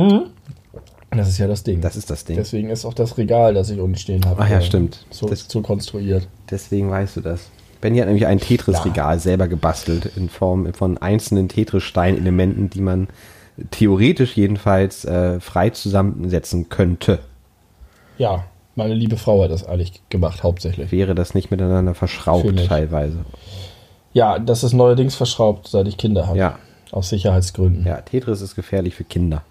[1.11, 1.81] Das ist ja das Ding.
[1.81, 2.37] Das ist das Ding.
[2.37, 4.43] Deswegen ist auch das Regal, das ich unten stehen habe.
[4.43, 5.05] Ach ja, äh, stimmt.
[5.11, 6.27] So, Das- so konstruiert.
[6.51, 7.51] Deswegen weißt du das.
[7.81, 13.09] Benny hat nämlich ein Tetris-Regal selber gebastelt in Form von einzelnen Tetris-Steinelementen, die man
[13.71, 17.19] theoretisch jedenfalls äh, frei zusammensetzen könnte.
[18.19, 18.45] Ja,
[18.81, 20.91] meine liebe Frau hat das eigentlich gemacht, hauptsächlich.
[20.91, 23.19] Wäre das nicht miteinander verschraubt teilweise.
[24.15, 26.39] Ja, das ist neuerdings verschraubt, seit ich Kinder habe.
[26.39, 26.59] Ja.
[26.91, 27.87] Aus Sicherheitsgründen.
[27.87, 29.43] Ja, Tetris ist gefährlich für Kinder.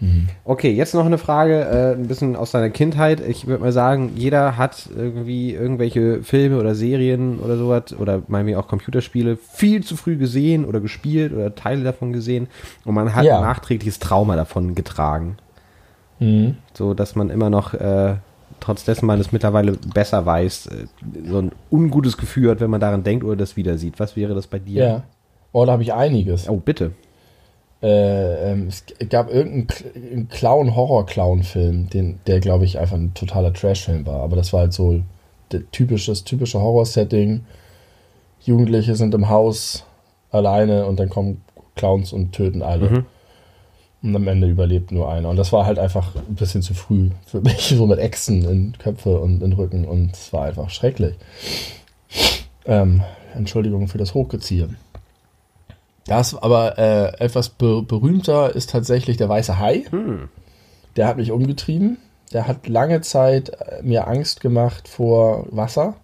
[0.00, 0.28] Mhm.
[0.44, 3.20] Okay, jetzt noch eine Frage, äh, ein bisschen aus deiner Kindheit.
[3.20, 8.58] Ich würde mal sagen, jeder hat irgendwie irgendwelche Filme oder Serien oder sowas oder meinetwegen
[8.58, 12.46] auch Computerspiele viel zu früh gesehen oder gespielt oder Teile davon gesehen
[12.84, 13.38] und man hat Ja.
[13.38, 15.38] ein nachträgliches Trauma davon getragen.
[16.18, 16.56] Mhm.
[16.74, 18.16] So dass man immer noch, äh,
[18.60, 20.86] trotz dessen man es mittlerweile besser weiß, äh,
[21.28, 24.00] so ein ungutes Gefühl hat, wenn man daran denkt oder das wieder sieht.
[24.00, 24.84] Was wäre das bei dir?
[24.84, 25.02] Ja.
[25.52, 26.48] Oh, da habe ich einiges.
[26.48, 26.92] Oh, bitte.
[27.80, 34.20] Äh, ähm, es gab irgendeinen Clown-Horror-Clown-Film, den, der, glaube ich, einfach ein totaler Trash-Film war.
[34.22, 35.00] Aber das war halt so
[35.52, 37.44] der typisches, typische Horror-Setting.
[38.40, 39.84] Jugendliche sind im Haus
[40.30, 41.42] alleine und dann kommen
[41.76, 43.04] Clowns und töten alle.
[44.02, 45.28] Und am Ende überlebt nur einer.
[45.28, 48.78] Und das war halt einfach ein bisschen zu früh für mich, so mit Echsen in
[48.78, 49.84] Köpfe und in Rücken.
[49.84, 51.16] Und es war einfach schrecklich.
[52.64, 53.02] Ähm,
[53.34, 54.70] Entschuldigung für das Hochgeziehe.
[56.06, 59.84] Das aber äh, etwas be berühmter ist tatsächlich der weiße Hai.
[59.90, 60.28] Hm.
[60.96, 61.98] Der hat mich umgetrieben.
[62.32, 65.96] Der hat lange Zeit äh, mir Angst gemacht vor Wasser.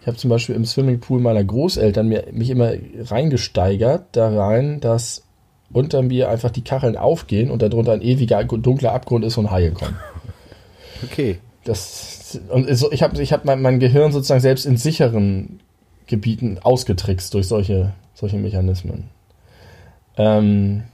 [0.00, 5.25] Ich habe zum Beispiel im Swimmingpool meiner Großeltern mir, mich immer reingesteigert da rein, dass
[5.72, 9.72] unter mir einfach die Kacheln aufgehen und darunter ein ewiger dunkler Abgrund ist und Haie
[9.72, 9.96] kommen.
[11.04, 11.38] Okay.
[11.64, 15.60] Das, und so, ich habe ich hab mein, mein Gehirn sozusagen selbst in sicheren
[16.06, 19.10] Gebieten ausgetrickst durch solche, solche Mechanismen.
[20.16, 20.84] Ähm,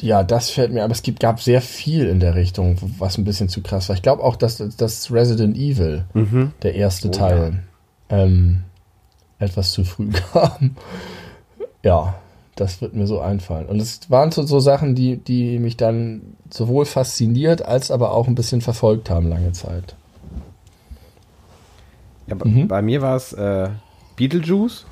[0.00, 3.24] ja, das fällt mir, aber es gibt, gab sehr viel in der Richtung, was ein
[3.24, 3.96] bisschen zu krass war.
[3.96, 6.52] Ich glaube auch, dass das Resident Evil, Mhm.
[6.62, 7.62] der erste Oh, Teil,
[8.08, 8.62] ähm,
[9.38, 10.76] etwas zu früh kam.
[11.82, 12.14] Ja,
[12.56, 13.66] das wird mir so einfallen.
[13.66, 18.28] Und es waren so, so Sachen, die, die mich dann sowohl fasziniert als aber auch
[18.28, 19.94] ein bisschen verfolgt haben lange Zeit.
[22.26, 22.68] Ja, bei, Mhm.
[22.68, 23.70] bei mir war es äh,
[24.16, 24.86] Beetlejuice.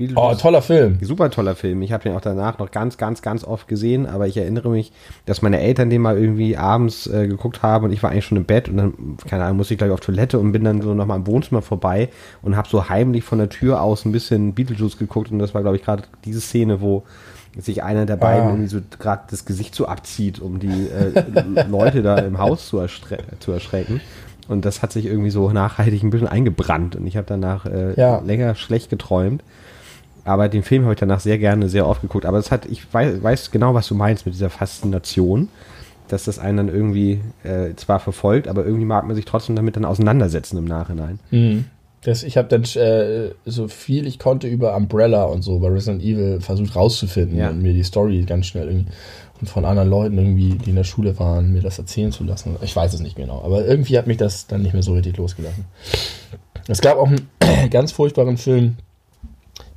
[0.00, 0.38] Oh, Beetlejuice.
[0.38, 0.98] toller Film.
[1.02, 1.82] Super toller Film.
[1.82, 4.92] Ich habe den auch danach noch ganz, ganz, ganz oft gesehen, aber ich erinnere mich,
[5.26, 8.38] dass meine Eltern den mal irgendwie abends äh, geguckt haben und ich war eigentlich schon
[8.38, 8.94] im Bett und dann,
[9.28, 12.08] keine Ahnung, musste ich gleich auf Toilette und bin dann so nochmal im Wohnzimmer vorbei
[12.42, 15.62] und habe so heimlich von der Tür aus ein bisschen Beetlejuice geguckt und das war,
[15.62, 17.04] glaube ich, gerade diese Szene, wo
[17.58, 18.50] sich einer der beiden Ah.
[18.50, 22.78] irgendwie so gerade das Gesicht so abzieht, um die äh, Leute da im Haus zu,
[22.78, 24.00] erschre zu erschrecken.
[24.46, 27.94] Und das hat sich irgendwie so nachhaltig ein bisschen eingebrannt und ich habe danach äh,
[28.00, 28.20] Ja.
[28.20, 29.42] länger schlecht geträumt.
[30.30, 32.24] Aber den Film habe ich danach sehr gerne, sehr oft geguckt.
[32.24, 35.48] Aber es hat, ich weiß, weiß genau, was du meinst mit dieser Faszination,
[36.08, 39.76] dass das einen dann irgendwie äh, zwar verfolgt, aber irgendwie mag man sich trotzdem damit
[39.76, 41.18] dann auseinandersetzen im Nachhinein.
[41.30, 41.64] Mhm.
[42.02, 46.02] Das, ich habe dann äh, so viel ich konnte über Umbrella und so bei Resident
[46.02, 47.50] Evil versucht rauszufinden Ja.
[47.50, 48.90] und mir die Story ganz schnell irgendwie
[49.40, 52.56] und von anderen Leuten irgendwie, die in der Schule waren, mir das erzählen zu lassen.
[52.62, 55.16] Ich weiß es nicht genau, aber irgendwie hat mich das dann nicht mehr so richtig
[55.16, 55.64] losgelassen.
[56.68, 57.26] Es gab auch einen
[57.70, 58.76] ganz furchtbaren Film,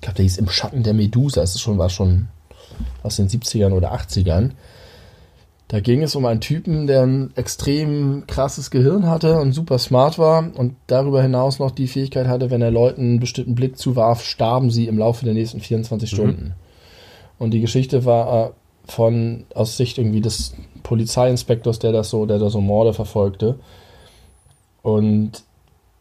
[0.03, 1.41] glaube, der hieß Im Schatten der Medusa.
[1.41, 2.27] Das ist schon, war schon
[3.01, 4.51] aus den 70ern oder 80ern.
[5.69, 10.19] Da ging es um einen Typen, der ein extrem krasses Gehirn hatte und super smart
[10.19, 14.23] war und darüber hinaus noch die Fähigkeit hatte, wenn er Leuten einen bestimmten Blick zuwarf,
[14.23, 16.53] starben sie im Laufe der nächsten 24 Stunden.
[17.39, 18.51] Und die Geschichte war äh,
[18.85, 23.57] von aus Sicht irgendwie des Polizeiinspektors, der das so, der da so Morde verfolgte.
[24.83, 25.43] Und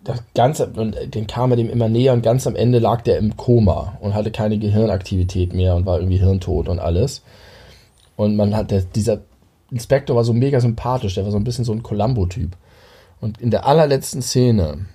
[0.04, 3.18] das Ganze, und den kam er dem immer näher und ganz am Ende lag der
[3.18, 7.22] im Koma und hatte keine Gehirnaktivität mehr und war irgendwie hirntot und alles.
[8.16, 9.20] Und man hat, der, dieser
[9.70, 12.56] Inspektor war so mega sympathisch, der war so ein bisschen so ein Columbo-Typ.
[13.20, 14.86] Und in der allerletzten Szene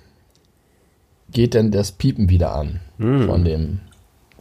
[1.32, 3.80] geht dann das Piepen wieder an von dem,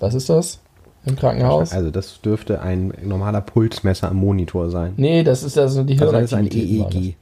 [0.01, 0.61] was ist das
[1.05, 1.73] im Krankenhaus?
[1.73, 4.95] Also das dürfte ein normaler Pulsmesser am Monitor sein.
[4.97, 6.95] Nee, das ist also die Also das ist ein Hirnaktivität.
[6.95, 7.17] EEG.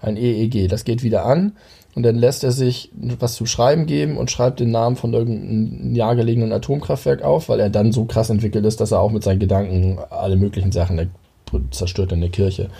[0.00, 0.68] Ein EEG.
[0.68, 1.52] Das geht wieder an
[1.94, 5.92] und dann lässt er sich was zu schreiben geben und schreibt den Namen von irgendeinem
[5.92, 9.40] nahegelegenen Atomkraftwerk auf, weil er dann so krass entwickelt ist, dass er auch mit seinen
[9.40, 11.08] Gedanken alle möglichen Sachen er
[11.70, 12.70] zerstört in der Kirche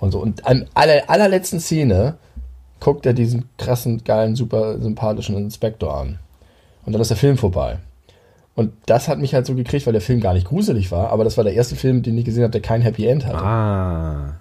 [0.00, 0.18] und so.
[0.18, 2.14] Und an aller, allerletzten Szene
[2.80, 6.18] guckt er diesen krassen, geilen, super sympathischen Inspektor an.
[6.86, 7.78] Und dann ist der Film vorbei.
[8.54, 11.24] Und das hat mich halt so gekriegt, weil der Film gar nicht gruselig war, aber
[11.24, 13.38] das war der erste Film, den ich gesehen habe, der kein Happy End hatte.
[13.38, 14.34] Ah.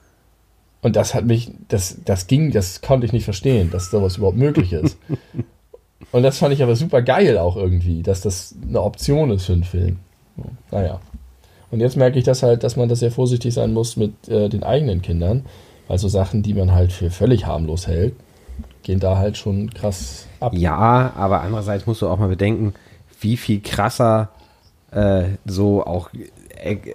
[0.84, 4.38] Und das hat mich, das, das ging, das konnte ich nicht verstehen, dass sowas überhaupt
[4.38, 4.98] möglich ist.
[6.12, 9.54] Und das fand ich aber super geil auch irgendwie, dass das eine Option ist für
[9.54, 9.98] einen Film.
[10.70, 11.00] Naja.
[11.72, 14.50] Und jetzt merke ich das halt, dass man da sehr vorsichtig sein muss mit äh,
[14.50, 15.46] den eigenen Kindern,
[15.88, 18.14] weil so Sachen, die man halt für völlig harmlos hält,
[18.84, 20.54] gehen da halt schon krass ab.
[20.54, 22.74] Ja, aber andererseits musst du auch mal bedenken,
[23.22, 24.30] wie viel krasser
[24.92, 26.10] äh, so auch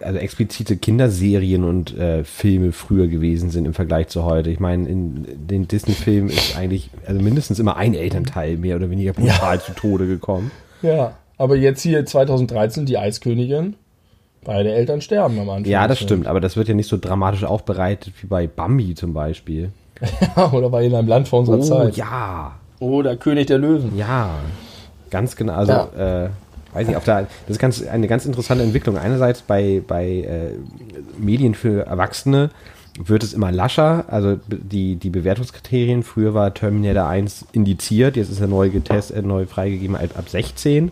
[0.02, 4.50] also explizite Kinderserien und äh, Filme früher gewesen sind im Vergleich zu heute.
[4.50, 9.12] Ich meine, in den Disney-Filmen ist eigentlich also mindestens immer ein Elternteil mehr oder weniger
[9.12, 10.50] brutal zu Tode gekommen.
[10.83, 13.74] Ja, aber jetzt hier 2013 die Eiskönigin,
[14.44, 15.70] beide Eltern sterben am Anfang.
[15.70, 19.12] Ja, das stimmt, aber das wird ja nicht so dramatisch aufbereitet wie bei Bambi zum
[19.12, 19.70] Beispiel.
[20.52, 21.96] Oder bei in einem Land vor unserer Oh Zeit.
[21.96, 23.96] ja, Oder König der Löwen.
[23.98, 24.31] Ja,
[25.11, 25.54] ganz genau.
[25.54, 26.28] Also, äh,
[26.72, 28.96] weiß nicht, auf der, das ist ganz, eine ganz interessante Entwicklung.
[28.98, 30.52] Einerseits bei, bei äh,
[31.18, 32.50] Medien für Erwachsene
[32.98, 34.04] wird es immer lascher.
[34.09, 39.22] Also die, die Bewertungskriterien, früher war Terminator 1 indiziert, jetzt ist er neu getestet, äh,
[39.22, 40.90] neu freigegeben ab, ab 16.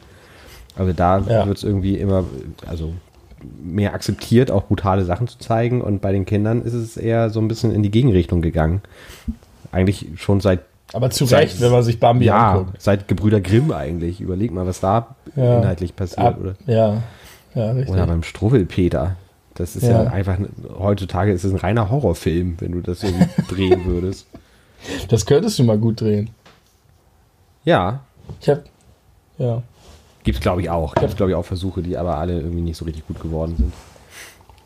[0.76, 1.46] Also da Ja.
[1.46, 2.24] wird es irgendwie immer,
[2.66, 2.92] also
[3.62, 5.80] mehr akzeptiert, auch brutale Sachen zu zeigen.
[5.80, 8.82] Und bei den Kindern ist es eher so ein bisschen in die Gegenrichtung gegangen.
[9.72, 10.60] Eigentlich schon seit
[10.92, 12.80] Aber zu Seit- Recht, wenn man sich Bambi ja, anguckt.
[12.80, 14.20] seit Gebrüder Grimm eigentlich.
[14.20, 15.58] Überleg mal, was da Ja.
[15.58, 16.20] inhaltlich passiert.
[16.26, 16.54] Ab, Oder?
[16.66, 17.02] ja,
[17.54, 17.92] Ja, richtig.
[17.94, 19.16] Oder beim Struwwelpeter.
[19.54, 20.10] Das ist ja, Ja.
[20.10, 20.36] einfach,
[20.78, 23.06] heutzutage ist es ein reiner Horrorfilm, wenn du das so
[23.48, 24.26] drehen würdest.
[25.08, 26.30] Das könntest du mal gut drehen.
[27.64, 28.00] Ja,
[28.40, 28.62] Ich hab.
[29.38, 29.62] Ja.
[30.22, 30.94] gibt's glaube ich auch.
[30.94, 33.72] Gibt's glaube ich auch Versuche, die aber alle irgendwie nicht so richtig gut geworden sind.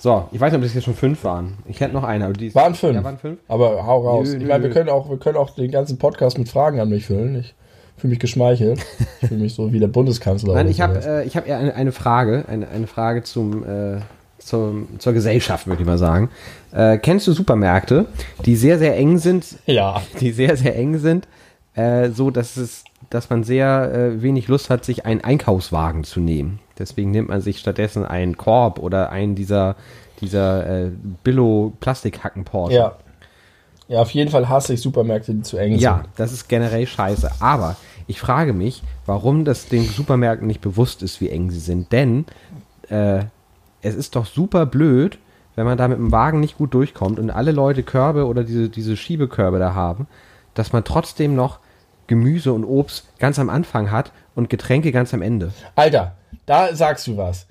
[0.02, 1.58] So, ich weiß nicht, ob das jetzt schon fünf waren.
[1.66, 2.94] Ich hätte noch eine, aber die Waren fünf.
[2.94, 3.38] Ja, waren fünf.
[3.48, 4.30] Aber hau raus.
[4.32, 6.88] Nö, ich meine, wir können, auch, wir können auch den ganzen Podcast mit Fragen an
[6.88, 7.36] mich füllen.
[7.40, 7.54] Ich
[7.98, 8.80] fühle mich geschmeichelt.
[9.20, 10.54] Ich fühle mich so wie der Bundeskanzler.
[10.54, 13.98] Nein, ich habe äh, ich hab eher eine, eine Frage, eine, eine Frage zum, äh,
[14.38, 16.30] zum, zur Gesellschaft, würde ich mal sagen.
[16.72, 18.06] Äh, kennst du Supermärkte,
[18.46, 20.00] die sehr, sehr eng sind, Ja.
[20.18, 21.28] die sehr, sehr eng sind,
[21.74, 26.20] äh, so dass es, dass man sehr äh, wenig Lust hat, sich einen Einkaufswagen zu
[26.20, 26.60] nehmen.
[26.78, 29.76] Deswegen nimmt man sich stattdessen einen Korb oder einen dieser,
[30.20, 30.90] dieser äh,
[31.24, 32.76] Billo-Plastikhacken-Porsche.
[32.76, 32.96] Ja.
[33.88, 36.08] Ja, auf jeden Fall hasse ich Supermärkte, die zu eng Ja, sind.
[36.16, 37.28] das ist generell scheiße.
[37.40, 37.74] Aber
[38.06, 41.90] ich frage mich, warum das den Supermärkten nicht bewusst ist, wie eng sie sind.
[41.90, 42.24] Denn
[42.88, 43.24] äh,
[43.82, 45.18] es ist doch super blöd,
[45.56, 48.68] wenn man da mit dem Wagen nicht gut durchkommt und alle Leute Körbe oder diese,
[48.68, 50.06] diese Schiebekörbe da haben,
[50.54, 51.59] dass man trotzdem noch
[52.10, 55.52] Gemüse und Obst ganz am Anfang hat und Getränke ganz am Ende.
[55.76, 57.46] Alter, da sagst du was.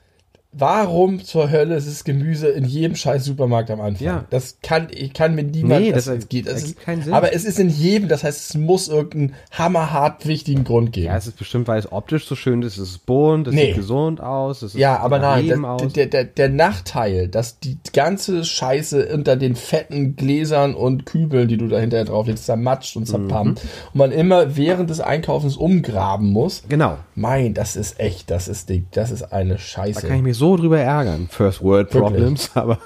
[0.52, 4.04] Warum zur Hölle ist es Gemüse in jedem scheiß Supermarkt am Anfang?
[4.06, 4.26] Ja.
[4.32, 5.82] Das kann, ich kann mir niemand.
[5.84, 6.48] Nee, das das geht.
[6.48, 7.14] Das ergibt ist, keinen Sinn.
[7.14, 11.06] Aber es ist in jedem, das heißt, es muss irgendeinen hammerhart wichtigen Grund geben.
[11.06, 13.68] Ja, es ist bestimmt, weil es optisch so schön ist, es ist bunt, es Nee.
[13.68, 17.78] sieht gesund aus, es ist Ja, aber nein, das, der, der, der Nachteil, dass die
[17.94, 23.06] ganze Scheiße unter den fetten Gläsern und Kübeln, die du da hinterher drauflegst, zermatscht und
[23.06, 23.70] zerpammt Mhm.
[23.94, 26.64] und man immer während des Einkaufens umgraben muss.
[26.68, 26.98] genau.
[27.14, 30.08] Mein, das ist echt, das ist, die, das ist eine Da Scheiße.
[30.08, 31.28] kann ich mich so drüber ärgern.
[31.30, 32.02] First World Wirklich.
[32.12, 32.80] Problems, aber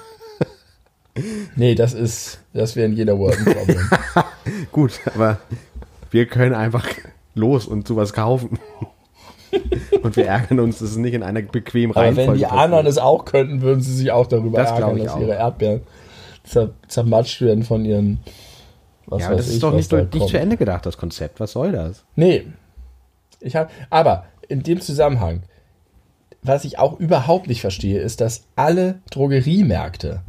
[1.54, 3.88] Nee, das ist, das wäre in jeder World ein Problem.
[4.72, 5.38] gut, aber
[6.10, 6.88] wir können einfach
[7.34, 8.58] los und sowas kaufen.
[10.02, 12.86] und wir ärgern uns, dass es nicht in einer bequemen Aber Reihenfolge wenn die anderen
[12.86, 15.20] es auch könnten, würden sie sich auch darüber Das ärgern, ich dass auch.
[15.20, 15.82] ihre Erdbeeren
[16.42, 18.18] zer, zermatscht werden von ihren.
[19.06, 20.96] Was Ja, aber das ich, ist doch was nicht, da nicht zu Ende gedacht, das
[20.96, 21.38] Konzept.
[21.38, 22.04] Was soll das?
[22.16, 22.46] Nee.
[23.40, 25.42] Ich hab, aber in dem Zusammenhang,
[26.44, 30.22] was ich auch überhaupt nicht verstehe, ist, dass alle Drogeriemärkte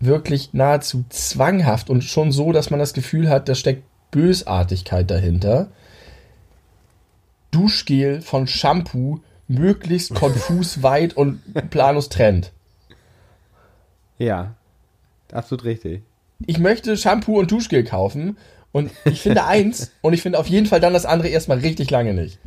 [0.00, 5.68] wirklich nahezu zwanghaft und schon so, dass man das Gefühl hat, da steckt Bösartigkeit dahinter.
[7.50, 12.50] Duschgel von Shampoo möglichst konfus weit und planlos trennt.
[14.18, 14.54] Ja,
[15.30, 16.02] absolut richtig.
[16.46, 18.38] ich möchte Shampoo und Duschgel kaufen
[18.72, 21.90] und ich finde eins und ich finde auf jeden Fall dann das andere erstmal richtig
[21.90, 22.38] lange nicht.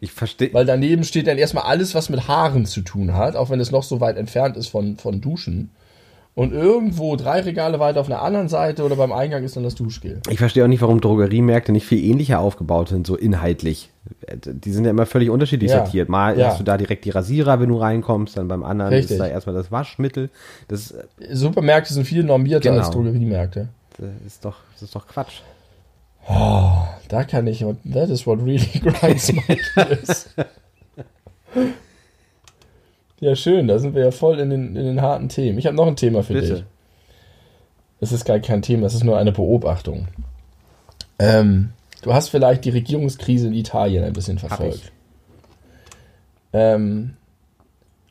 [0.00, 0.52] Ich verstehe.
[0.52, 3.70] Weil daneben steht dann erstmal alles, was mit Haaren zu tun hat, auch wenn es
[3.70, 5.70] noch so weit entfernt ist von, von Duschen.
[6.34, 9.74] Und irgendwo drei Regale weiter auf einer anderen Seite oder beim Eingang ist dann das
[9.74, 10.20] Duschgel.
[10.28, 13.88] Ich verstehe auch nicht, warum Drogeriemärkte nicht viel ähnlicher aufgebaut sind, so inhaltlich.
[14.44, 15.78] Die sind ja immer völlig unterschiedlich Ja.
[15.78, 16.10] sortiert.
[16.10, 16.48] Mal Ja.
[16.48, 19.12] hast du da direkt die Rasierer, wenn du reinkommst, dann beim anderen Richtig.
[19.12, 20.28] ist da erstmal das Waschmittel.
[20.68, 22.82] Das, äh, Supermärkte sind viel normierter Genau.
[22.82, 23.68] als Drogeriemärkte.
[23.98, 25.40] das ist doch, das ist doch Quatsch.
[26.28, 30.28] Da kann ich, that is what really grinds my gears.
[33.20, 35.58] Ja, schön, da sind wir ja voll in den, in den harten Themen.
[35.58, 36.50] Ich habe noch ein Thema für dich.
[36.50, 36.66] Bitte.
[38.00, 40.08] Es ist gar kein Thema, es ist nur eine Beobachtung.
[41.18, 41.70] Ähm,
[42.02, 44.92] du hast vielleicht die Regierungskrise in Italien ein bisschen verfolgt.
[46.52, 47.14] Ähm,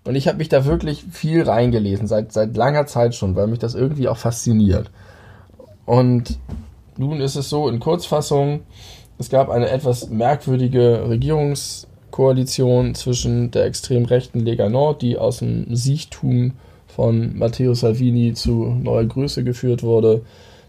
[0.06, 3.60] und ich habe mich da wirklich viel reingelesen, seit, seit langer Zeit schon, weil mich
[3.60, 4.90] das irgendwie auch fasziniert.
[5.86, 6.40] Und
[6.98, 8.62] nun ist es so, in Kurzfassung,
[9.18, 15.74] es gab eine etwas merkwürdige Regierungskoalition zwischen der extrem rechten Lega Nord, die aus dem
[15.76, 16.54] Siechtum
[16.88, 20.24] von Matteo Salvini zu neuer Größe geführt wurde,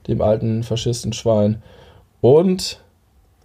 [0.09, 1.63] dem alten Faschistenschwein,
[2.21, 2.81] und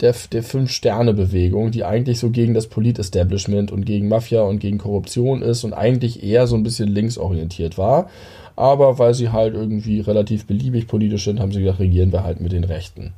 [0.02, 5.41] der, der Fünf-Sterne-Bewegung, die eigentlich so gegen das Polit-Establishment und gegen Mafia und gegen Korruption
[5.44, 8.10] ist und eigentlich eher so ein bisschen linksorientiert war.
[8.56, 12.42] Aber weil sie halt irgendwie relativ beliebig politisch sind, haben sie gesagt, regieren wir halt
[12.42, 13.14] mit den Rechten.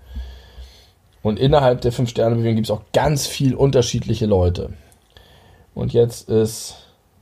[1.21, 4.73] Und innerhalb der Fünf-Sterne-Bewegung gibt es auch ganz viel unterschiedliche Leute.
[5.73, 6.75] Und jetzt ist,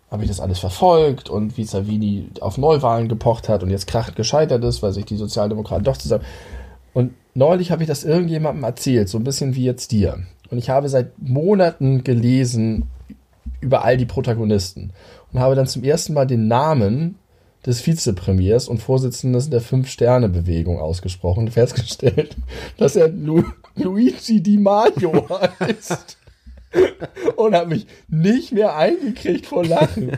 [0.09, 4.15] habe ich das alles verfolgt und wie Savini auf Neuwahlen gepocht hat und jetzt krachend
[4.15, 6.25] gescheitert ist, weil sich die Sozialdemokraten doch zusammen.
[6.93, 10.17] Und neulich habe ich das irgendjemandem erzählt, so ein bisschen wie jetzt dir.
[10.49, 12.89] Und ich habe seit Monaten gelesen
[13.61, 14.91] über all die Protagonisten
[15.31, 17.15] und habe dann zum ersten Mal den Namen
[17.65, 22.35] des Vizepremiers und Vorsitzenden der Fünf-Sterne-Bewegung ausgesprochen und festgestellt,
[22.77, 23.43] dass er Lu
[23.75, 25.27] Luigi Di Maio
[25.59, 26.17] heißt.
[27.35, 30.11] und habe mich nicht mehr eingekriegt vor Lachen.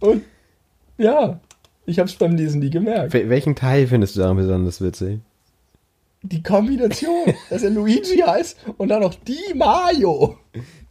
[0.00, 0.22] und
[0.98, 1.40] ja,
[1.86, 3.12] ich habe es beim Lesen nie gemerkt.
[3.14, 5.20] Wel- Welchen Teil findest du daran besonders witzig?
[6.24, 10.38] Die Kombination, dass er Luigi heißt und dann noch Di Mario.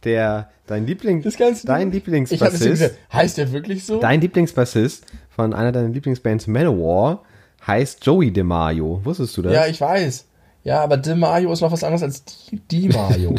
[0.04, 1.24] Der, dein Liebling,
[1.64, 4.00] dein Lieblingsbassist, heißt der wirklich so?
[4.00, 7.22] dein Lieblingsbassist von einer deiner Lieblingsbands Manowar
[7.66, 9.00] heißt Joey DeMaio.
[9.04, 9.54] Wusstest du das?
[9.54, 10.26] Ja, ich weiß.
[10.62, 13.34] Ja, aber Di Mario ist noch was anderes als Di, Di Mario.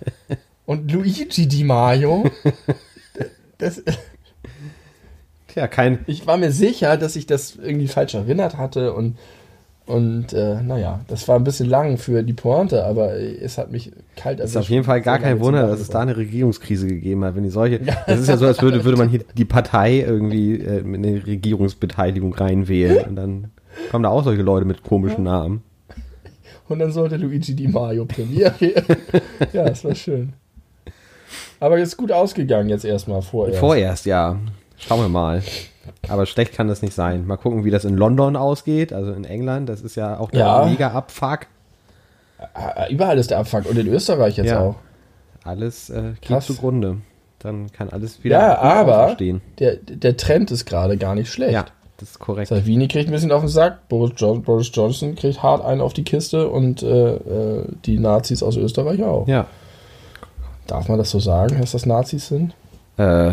[0.66, 2.24] und Luigi Di Mario,
[3.58, 3.82] das,
[5.52, 9.18] Tja, kein, ich war mir sicher, dass ich das irgendwie falsch erinnert hatte und
[9.86, 13.90] und äh, naja, das war ein bisschen lang für die Pointe, aber es hat mich
[14.14, 17.34] kalt ist auf jeden Fall gar kein Wunder, dass es da eine Regierungskrise gegeben hat,
[17.34, 17.80] wenn die solche.
[18.06, 21.26] Das ist ja so, als würde, würde man hier die Partei irgendwie äh, mit einer
[21.26, 23.50] Regierungsbeteiligung reinwählen und dann
[23.90, 25.62] kommen da auch solche Leute mit komischen Namen.
[26.68, 28.86] Und dann sollte Luigi Di Mario Premiere geben.
[29.52, 30.32] ja, das war schön.
[31.58, 33.58] Aber ist gut ausgegangen jetzt erstmal vorerst.
[33.58, 34.38] Vorerst, ja.
[34.78, 35.42] Schauen wir mal.
[36.08, 37.26] Aber schlecht kann das nicht sein.
[37.26, 39.68] Mal gucken, wie das in London ausgeht, also in England.
[39.68, 40.64] Das ist ja auch der Ja.
[40.66, 41.40] mega Abfuck.
[42.54, 44.60] Ah, Überall ist der Abfuck und in Österreich jetzt Ja.
[44.60, 44.74] auch.
[45.44, 46.46] Alles äh, geht Krass.
[46.46, 46.98] zugrunde.
[47.40, 49.16] Dann kann alles wieder Ja, aber
[49.58, 51.52] der, der Trend ist gerade gar nicht schlecht.
[51.52, 51.64] Ja,
[51.96, 52.48] das ist korrekt.
[52.48, 55.92] Salvini kriegt ein bisschen auf den Sack, Boris, jo Boris Johnson kriegt hart einen auf
[55.92, 59.26] die Kiste und äh, äh, die Nazis aus Österreich auch.
[59.26, 59.46] Ja.
[60.68, 62.54] Darf man das so sagen, dass das Nazis sind?
[62.96, 63.32] Äh,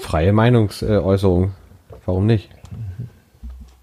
[0.00, 1.52] freie Meinungsäußerung.
[2.08, 2.48] Warum nicht?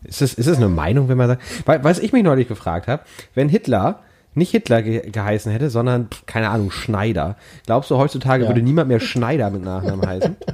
[0.03, 1.43] Ist es, ist es eine Meinung, wenn man sagt.
[1.67, 3.03] Weil, was ich mich neulich gefragt habe,
[3.35, 3.99] wenn Hitler
[4.33, 7.35] nicht Hitler ge geheißen hätte, sondern, keine Ahnung, Schneider.
[7.67, 8.49] Glaubst du, heutzutage Ja.
[8.49, 10.35] würde niemand mehr Schneider mit Nachnamen heißen?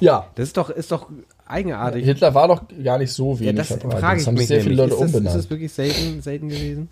[0.00, 0.26] Ja.
[0.36, 1.08] Das ist doch, ist doch
[1.46, 2.04] eigenartig.
[2.04, 4.00] Hitler war doch gar nicht so Ja, wenig das verbreitet.
[4.00, 4.90] frage Das ich haben mich sehr viele nämlich.
[4.98, 6.88] Leute ist, das, ist das wirklich selten, selten gewesen?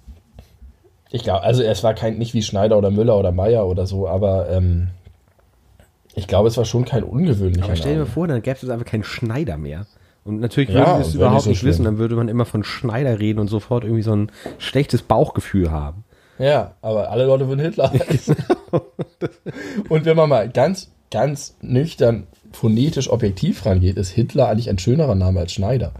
[1.10, 4.08] Ich glaube, also es war kein nicht wie Schneider oder Müller oder Meier oder so,
[4.08, 4.88] aber ähm,
[6.14, 8.68] ich glaube, es war schon kein ungewöhnlicher Aber stell dir mal vor, dann gäbe es
[8.68, 9.86] einfach keinen Schneider mehr.
[10.24, 12.44] Und natürlich Ja, würden wir es überhaupt nicht so nicht wissen, dann würde man immer
[12.44, 16.04] von Schneider reden und sofort irgendwie so ein schlechtes Bauchgefühl haben.
[16.38, 18.36] Ja, aber alle Leute würden Hitler heißen.
[19.88, 25.14] Und wenn man mal ganz, ganz nüchtern phonetisch objektiv rangeht, ist Hitler eigentlich ein schönerer
[25.14, 25.92] Name als Schneider.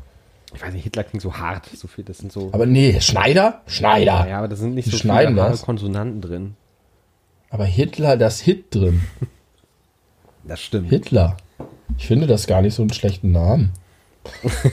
[0.55, 2.49] Ich weiß nicht, Hitler klingt so hart, so viel, das sind so.
[2.53, 3.61] Aber nee, Schneider?
[3.67, 4.27] Schneider.
[4.29, 5.55] ja, aber da sind nicht so viele.
[5.63, 6.57] Konsonanten drin.
[7.51, 9.03] Aber Hitler, das Hit drin.
[10.51, 10.89] Das stimmt.
[10.89, 11.37] Hitler.
[11.97, 13.71] Ich finde das gar nicht so einen schlechten Namen.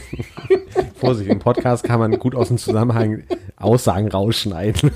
[0.95, 3.21] Vorsicht, im Podcast kann man gut aus dem Zusammenhang
[3.57, 4.89] Aussagen rausschneiden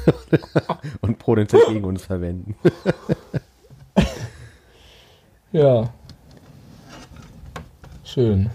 [1.01, 2.55] und potenziell gegen uns verwenden.
[5.53, 5.89] Ja.
[8.05, 8.49] Schön.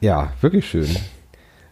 [0.00, 0.88] Ja, wirklich schön.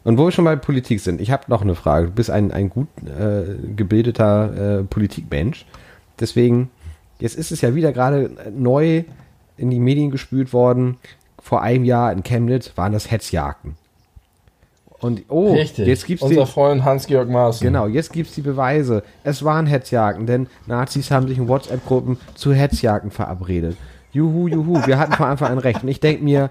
[0.05, 2.07] Und wo wir schon bei Politik sind, ich habe noch eine Frage.
[2.07, 5.67] Du bist ein, ein gut äh, gebildeter äh, Politikmensch.
[6.21, 6.71] Deswegen,
[7.19, 9.03] jetzt ist es ja wieder gerade neu
[9.61, 10.97] in die Medien gespült worden.
[11.41, 13.77] Vor einem Jahr in Chemnitz waren das Hetzjagden.
[15.01, 15.87] Und oh, Richtig.
[15.87, 17.65] jetzt gibt's Unser den, Freund Hans-Georg Maaßen.
[17.65, 19.03] Genau, jetzt gibt's die Beweise.
[19.25, 23.77] Es waren Hetzjagden, denn Nazis haben sich in WhatsApp-Gruppen zu Hetzjagden verabredet.
[24.13, 25.83] Juhu, juhu, wir hatten von Anfang an recht.
[25.83, 26.51] Und ich denke mir,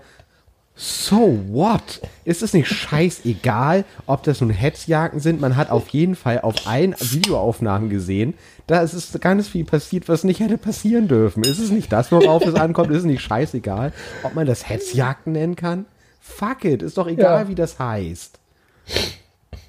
[0.82, 2.00] so what?
[2.24, 5.42] Ist es nicht scheißegal, ob das nun Hetzjagden sind?
[5.42, 8.34] Man hat auf jeden Fall auf allen Videoaufnahmen gesehen,
[8.65, 11.44] da ist es ganz viel passiert, was nicht hätte passieren dürfen.
[11.44, 12.92] Ist es nicht das, worauf es ankommt?
[12.92, 13.92] Ist es nicht scheißegal,
[14.24, 15.86] ob man das Hetzjagden nennen kann?
[16.22, 17.48] Fuck it, ist doch egal, Ja.
[17.50, 18.39] wie das heißt.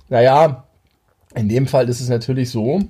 [0.09, 0.65] Naja,
[1.35, 2.81] in dem Fall ist es natürlich so,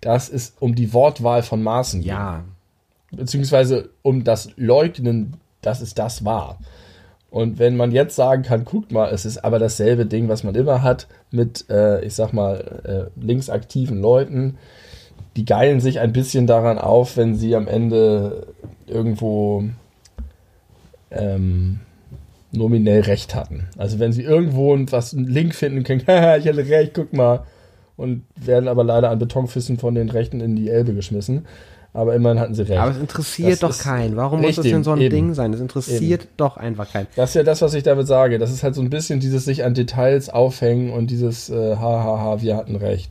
[0.00, 2.08] dass es um die Wortwahl von Maaßen geht.
[2.10, 2.44] Ja,
[3.10, 6.58] Beziehungsweise um das Leugnen, dass es das war.
[7.32, 10.54] Und wenn man jetzt sagen kann, guckt mal, es ist aber dasselbe Ding, was man
[10.54, 14.58] immer hat mit, äh, ich sag mal, äh, linksaktiven Leuten,
[15.36, 18.48] die geilen sich ein bisschen daran auf, wenn sie am Ende
[18.86, 19.64] irgendwo
[21.10, 21.80] ähm,
[22.50, 23.66] nominell recht hatten.
[23.78, 27.44] Also wenn sie irgendwo was einen Link finden können, haha, ich hatte recht, guck mal.
[27.96, 31.46] Und werden aber leider an Betonfüssen von den Rechten in die Elbe geschmissen.
[31.94, 32.80] Aber immerhin hatten sie recht.
[32.80, 34.16] Aber es interessiert Das doch keinen.
[34.16, 35.14] Warum muss das richtig, denn so ein eben.
[35.14, 35.52] Ding sein?
[35.52, 37.06] Es interessiert doch einfach keinen.
[37.16, 38.38] Das ist ja das, was ich damit sage.
[38.38, 42.40] Das ist halt so ein bisschen dieses sich an Details aufhängen und dieses äh, hahaha,
[42.40, 43.10] wir hatten recht.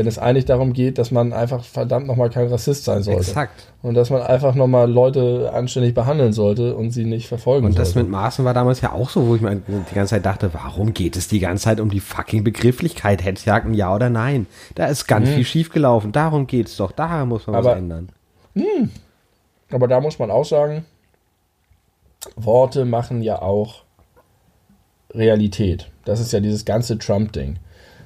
[0.00, 3.20] Wenn es eigentlich darum geht, dass man einfach verdammt nochmal kein Rassist sein sollte.
[3.20, 3.70] Exakt.
[3.82, 7.88] Und dass man einfach nochmal Leute anständig behandeln sollte und sie nicht verfolgen Und das
[7.90, 8.04] sollte.
[8.04, 10.94] mit Maßen war damals ja auch so, wo ich mir die ganze Zeit dachte, warum
[10.94, 13.22] geht es die ganze Zeit um die fucking Begrifflichkeit?
[13.22, 14.46] Hetzjagden, ja oder nein?
[14.74, 16.12] Da ist ganz viel schiefgelaufen.
[16.12, 16.92] Darum geht's doch.
[16.92, 17.68] Daran muss man was Mhm.
[17.68, 18.08] Aber- ändern.
[19.70, 20.86] Aber da muss man auch sagen,
[22.36, 23.82] Worte machen ja auch
[25.12, 25.90] Realität.
[26.06, 27.58] Das ist ja dieses ganze Trump-Ding.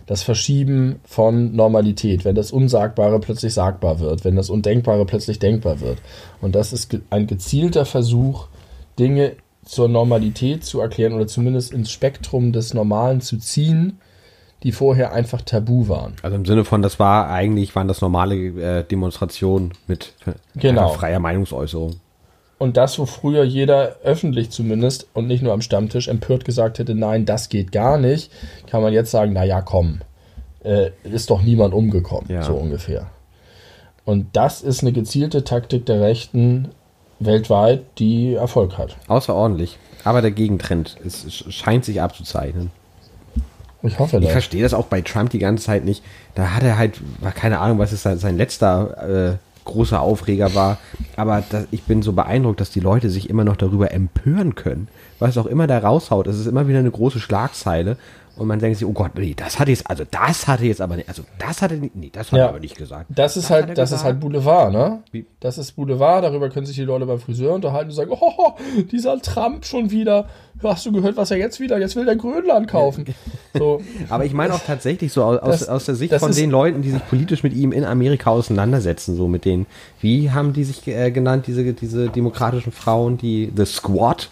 [0.07, 5.81] Das Verschieben von Normalität, wenn das Unsagbare plötzlich sagbar wird, wenn das Undenkbare plötzlich denkbar
[5.81, 5.99] wird.
[6.43, 8.49] Und das ist ein gezielter Versuch,
[8.99, 9.33] Dinge
[9.65, 13.99] zur Normalität zu erklären oder zumindest ins Spektrum des Normalen zu ziehen,
[14.63, 16.15] die vorher einfach tabu waren.
[16.23, 18.35] Also im Sinne von, das war eigentlich, waren das normale
[18.81, 20.13] äh, Demonstrationen mit
[20.55, 20.89] Genau.
[20.91, 21.97] freier Meinungsäußerung.
[22.59, 26.95] Und das, wo früher jeder öffentlich zumindest und nicht nur am Stammtisch empört gesagt hätte,
[26.95, 28.31] nein, das geht gar nicht,
[28.69, 30.01] kann man jetzt sagen, na ja, komm,
[30.63, 32.43] äh, ist doch niemand umgekommen, Ja.
[32.43, 33.07] so ungefähr.
[34.05, 36.69] Und das ist eine gezielte Taktik der Rechten
[37.21, 38.97] weltweit, die Erfolg hat.
[39.09, 39.79] Außerordentlich.
[40.05, 42.71] Aber der Gegentrend sch- scheint sich abzuzeichnen.
[43.83, 44.33] Ich hoffe Ich das.
[44.33, 46.03] verstehe das auch bei Trump die ganze Zeit nicht.
[46.35, 47.01] Da hat er halt,
[47.35, 50.79] keine Ahnung, was sein, sein letzter äh, großer Aufreger war.
[51.17, 54.89] Aber das, ich bin so beeindruckt, dass die Leute sich immer noch darüber empören können.
[55.19, 57.97] Was auch immer da raushaut, es ist immer wieder eine große Schlagzeile.
[58.37, 60.97] Und man denkt sich, oh Gott, nee, das hat jetzt, also das hatte jetzt aber
[60.97, 62.45] nicht, also das hatte nicht, nee, das hat Ja.
[62.47, 63.07] er aber nicht gesagt.
[63.09, 64.05] Das ist er halt, das ist gesagt?
[64.05, 65.03] halt Boulevard, ne?
[65.13, 65.25] Wie?
[65.39, 68.55] Das ist Boulevard, darüber können sich die Leute beim Friseur unterhalten und sagen, oh,
[68.91, 70.27] dieser Trump schon wieder.
[70.63, 71.79] Hast du gehört, was er jetzt wieder?
[71.79, 73.05] Jetzt will der Grönland kaufen.
[73.57, 76.31] So, Aber ich meine auch tatsächlich so aus, aus, Das- aus der Sicht das von
[76.31, 79.67] ist- den Leuten, die sich politisch mit ihm in Amerika auseinandersetzen, so mit den,
[80.01, 84.29] wie haben die sich äh, genannt, diese, diese demokratischen Frauen, die The Squad,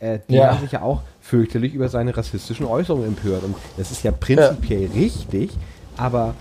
[0.00, 0.50] äh, die Ja.
[0.52, 1.00] haben sich ja auch
[1.32, 3.42] fürchterlich über seine rassistischen Äußerungen empört.
[3.42, 5.50] Und das ist ja prinzipiell richtig,
[5.96, 6.34] aber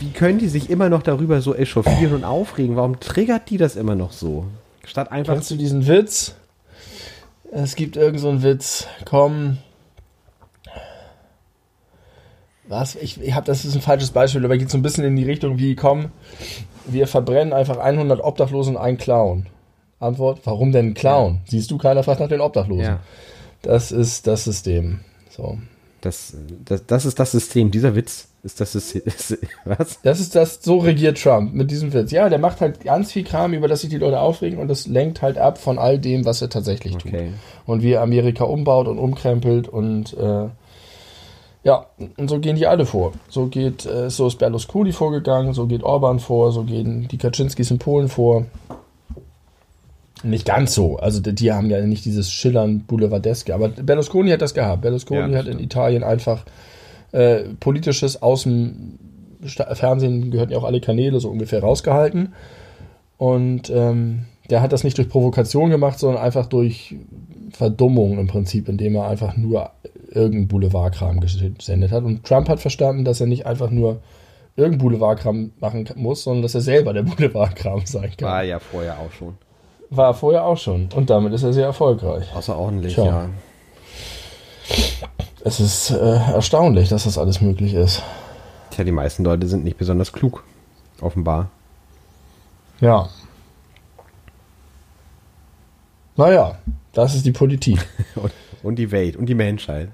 [0.00, 2.74] wie können die sich immer noch darüber so echauffieren und aufregen?
[2.74, 4.46] Warum triggert die das immer noch so?
[4.84, 6.34] Statt einfach Kennst du diesen Witz?
[7.52, 8.88] Es gibt irgend so einen Witz.
[9.04, 9.58] Komm.
[12.66, 12.96] Was?
[12.96, 15.24] Ich, ich habe das ist ein falsches Beispiel, aber geht so ein bisschen in die
[15.24, 16.10] Richtung wie, komm,
[16.86, 19.46] wir verbrennen einfach 100 Obdachlosen und einen Clown.
[20.02, 21.40] Antwort, warum denn ein Clown?
[21.46, 22.84] Siehst du, keiner fragt nach den Obdachlosen.
[22.84, 23.00] Ja.
[23.62, 25.00] Das ist das System.
[25.30, 25.58] So.
[26.00, 27.70] Das, das, das ist das System.
[27.70, 29.02] Dieser Witz ist das System.
[29.64, 30.00] Was?
[30.02, 32.10] Das ist das, so regiert Trump mit diesem Witz.
[32.10, 34.86] Ja, der macht halt ganz viel Kram, über das sich die Leute aufregen und das
[34.86, 37.14] lenkt halt ab von all dem, was er tatsächlich tut.
[37.14, 37.32] Okay.
[37.66, 40.48] Und wie er Amerika umbaut und umkrempelt und äh,
[41.64, 41.86] ja,
[42.16, 43.12] und so gehen die alle vor.
[43.28, 47.70] So geht, äh, so ist Berlusconi vorgegangen, so geht Orban vor, so gehen die Kaczynskis
[47.70, 48.46] in Polen vor.
[50.22, 50.96] Nicht ganz so.
[50.96, 54.82] Also die, die haben ja nicht dieses Schillern Boulevardeske, aber Berlusconi hat das gehabt.
[54.82, 55.58] Berlusconi Ja, hat in.
[55.58, 56.44] Italien einfach
[57.12, 58.98] äh, politisches aus dem
[59.44, 62.32] Sta- Fernsehen gehörten ja auch alle Kanäle so ungefähr rausgehalten.
[63.18, 66.96] Und ähm, der hat das nicht durch Provokation gemacht, sondern einfach durch
[67.52, 69.70] Verdummung im Prinzip, indem er einfach nur
[70.10, 72.04] irgendeinen Boulevardkram gesendet hat.
[72.04, 74.00] Und Trump hat verstanden, dass er nicht einfach nur
[74.56, 78.28] irgendeinen Boulevardkram machen muss, sondern dass er selber der Boulevardkram sein kann.
[78.28, 79.34] War ja vorher auch schon.
[79.94, 80.88] War er vorher auch schon.
[80.94, 82.34] Und damit ist er sehr erfolgreich.
[82.34, 83.04] Außerordentlich, Tja.
[83.04, 83.28] ja.
[85.44, 88.02] Es ist äh, erstaunlich, dass das alles möglich ist.
[88.70, 90.44] Tja, die meisten Leute sind nicht besonders klug.
[91.02, 91.50] Offenbar.
[92.80, 93.10] Ja.
[96.16, 96.56] Naja,
[96.94, 97.86] das ist die Politik.
[98.14, 98.32] Und,
[98.62, 99.90] und die Welt und die Menschheit.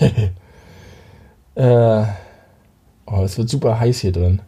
[1.54, 2.02] äh,
[3.06, 4.42] oh, es wird super heiß hier drin.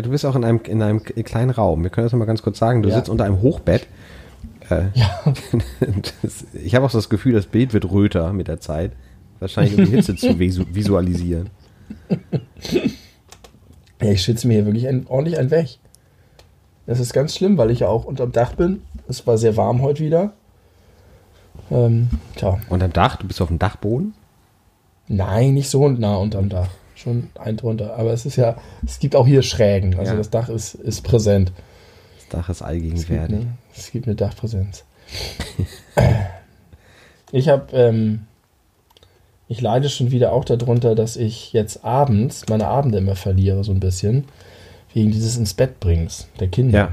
[0.00, 1.82] Ja, du bist auch in einem, in einem kleinen Raum.
[1.82, 2.82] Wir können das noch mal ganz kurz sagen.
[2.82, 2.94] Du Ja.
[2.96, 3.86] sitzt unter einem Hochbett.
[4.70, 5.10] Äh, Ja.
[6.22, 8.92] das, ich habe auch das Gefühl, das Bild wird röter mit der Zeit.
[9.40, 11.50] Wahrscheinlich um die Hitze zu visu visualisieren.
[14.00, 15.76] Ja, ich schwitze mir hier wirklich ein, ordentlich ein weg.
[16.86, 18.80] Das ist ganz schlimm, weil ich ja auch unterm Dach bin.
[19.06, 20.32] Es war sehr warm heute wieder.
[21.70, 24.14] Ähm, tja, Und am Dach, du bist auf dem Dachboden?
[25.08, 26.68] nein, nicht so nah unterm Dach.
[27.02, 27.96] Schon ein drunter.
[27.96, 29.98] Aber es ist ja, es gibt auch hier Schrägen.
[29.98, 30.18] Also Ja.
[30.18, 31.50] das Dach ist, ist präsent.
[32.18, 33.36] Das Dach ist Es gibt, allgegenwärtig.
[33.36, 34.84] eine, es gibt eine Dachpräsenz.
[37.32, 38.26] ich habe, ähm,
[39.48, 43.72] ich leide schon wieder auch darunter, dass ich jetzt abends meine Abende immer verliere, so
[43.72, 44.24] ein bisschen.
[44.92, 46.78] Wegen dieses ins Bett bringens der Kinder.
[46.78, 46.92] Ja.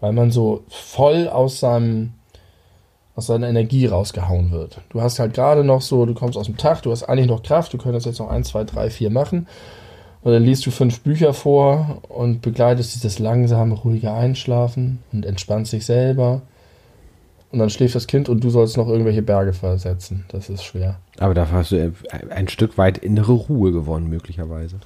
[0.00, 2.12] Weil man so voll aus seinem
[3.16, 4.80] aus seiner Energie rausgehauen wird.
[4.90, 7.42] Du hast halt gerade noch so, du kommst aus dem Tag, du hast eigentlich noch
[7.42, 9.46] Kraft, du könntest jetzt noch 1, 2, 3, 4 machen.
[10.22, 15.72] Und dann liest du fünf Bücher vor und begleitest dieses langsame, ruhige Einschlafen und entspannst
[15.74, 16.40] dich selber.
[17.52, 20.24] Und dann schläft das Kind und du sollst noch irgendwelche Berge versetzen.
[20.28, 20.96] Das ist schwer.
[21.18, 21.92] Aber dafür hast du äh,
[22.30, 24.76] ein Stück weit innere Ruhe gewonnen, möglicherweise.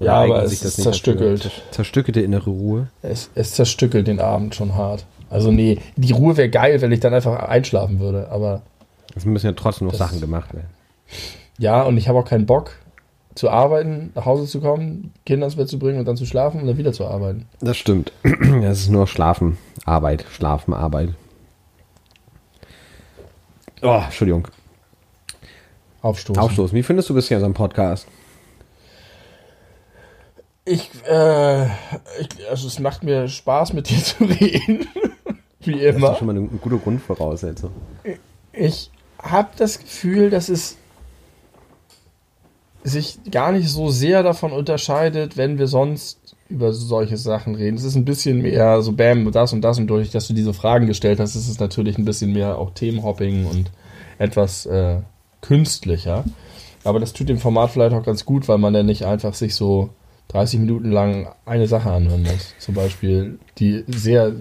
[0.00, 1.42] Ja, aber es sich das ist zerstückelt.
[1.42, 2.86] Zer- Zerstückelte innere Ruhe.
[3.02, 5.04] Es, es zerstückelt den Abend schon hart.
[5.30, 8.28] Also nee, die Ruhe wäre geil, wenn ich dann einfach einschlafen würde.
[8.30, 8.62] Aber
[9.14, 10.68] Es müssen ja trotzdem noch Das- Sachen gemacht werden.
[11.58, 12.72] ja, und ich habe auch keinen Bock
[13.34, 16.60] zu arbeiten, nach Hause zu kommen, Kinder ins Bett zu bringen und dann zu schlafen
[16.60, 17.46] und dann wieder zu arbeiten.
[17.60, 18.12] Das stimmt.
[18.62, 21.10] Das ist nur Schlafen, Arbeit, Schlafen, Arbeit.
[23.82, 24.48] Oh, Entschuldigung.
[26.02, 26.42] Aufstoßen.
[26.42, 26.76] Aufstoßen.
[26.76, 28.06] Wie findest du bisher unseren Podcast?
[30.64, 34.86] Ich, äh, ich, also es macht mir Spaß, mit dir zu reden.
[35.68, 36.14] Wie Das ist immer.
[36.16, 37.70] schon mal eine, eine gute Grundvoraussetzung.
[38.52, 38.90] Ich
[39.22, 40.76] habe das Gefühl, dass es
[42.84, 47.76] sich gar nicht so sehr davon unterscheidet, wenn wir sonst über solche Sachen reden.
[47.76, 50.54] Es ist ein bisschen mehr so Bam, das und das und durch, dass du diese
[50.54, 53.70] Fragen gestellt hast, ist es natürlich ein bisschen mehr auch Themenhopping und
[54.18, 55.00] etwas äh,
[55.42, 56.24] künstlicher.
[56.84, 59.54] Aber das tut dem Format vielleicht auch ganz gut, weil man dann nicht einfach sich
[59.54, 59.90] so
[60.28, 62.54] 30 Minuten lang eine Sache anhören muss.
[62.58, 64.32] Zum Beispiel die sehr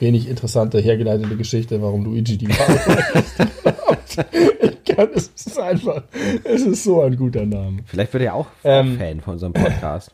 [0.00, 2.76] wenig interessante, hergeleitete Geschichte, warum Luigi die Mario
[4.62, 6.02] ich kann, es ist einfach,
[6.44, 7.78] es ist so ein guter Name.
[7.86, 10.10] Vielleicht wird er auch Ähm, Fan von unserem Podcast.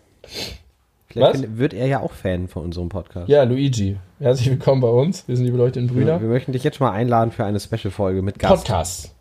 [1.08, 3.28] Vielleicht find- wird er ja auch Fan von unserem Podcast.
[3.28, 5.26] Ja, Luigi, herzlich willkommen bei uns.
[5.28, 6.20] Wir sind die beleuchteten Brüder.
[6.20, 8.64] wir möchten dich jetzt mal einladen für eine Special-Folge mit Gast.
[8.66, 9.12] Podcast.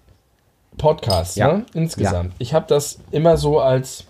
[0.78, 1.54] Podcast, Ja.
[1.54, 1.66] ne?
[1.74, 2.34] Insgesamt.
[2.40, 4.08] Ich habe das immer so als.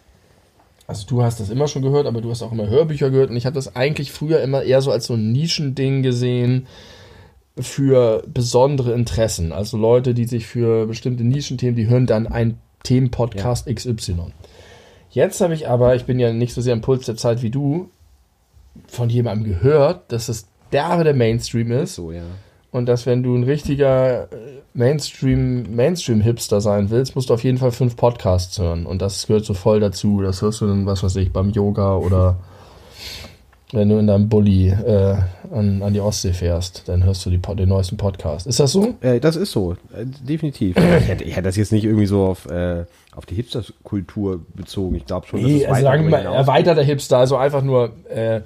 [0.87, 3.37] Also du hast das immer schon gehört, aber du hast auch immer Hörbücher gehört und
[3.37, 6.67] ich habe das eigentlich früher immer eher so als so ein Nischending gesehen
[7.57, 9.51] für besondere Interessen.
[9.51, 14.33] Also Leute, die sich für bestimmte Nischenthemen, die hören dann einen Themenpodcast XY.
[15.09, 17.49] Jetzt habe ich aber, ich bin ja nicht so sehr im Puls der Zeit wie
[17.49, 17.89] du,
[18.87, 22.23] von jemandem gehört, dass es derbe der Mainstream ist So, ja.
[22.75, 24.27] Und dass wenn du ein richtiger äh,
[24.73, 28.85] Mainstream, Mainstream-Hipster sein willst, musst du auf jeden Fall fünf Podcasts hören.
[28.85, 30.21] Und das gehört so voll dazu.
[30.21, 32.35] Das hörst du dann, was weiß ich, beim Yoga oder
[33.71, 35.15] wenn du in deinem Bulli äh,
[35.53, 38.45] an, an die Ostsee fährst, dann hörst du die, den neuesten Podcast.
[38.45, 38.95] Ist das so?
[38.99, 40.75] Äh, das ist so, äh, definitiv.
[40.75, 42.83] ich, hätte, ich hätte das jetzt nicht irgendwie so auf, äh,
[43.15, 44.95] auf die Hipster-Kultur bezogen.
[44.95, 47.93] Ich glaube schon, dass Nee, es also sagen wir mal, erweiterter Hipster, also einfach nur
[48.09, 48.41] äh,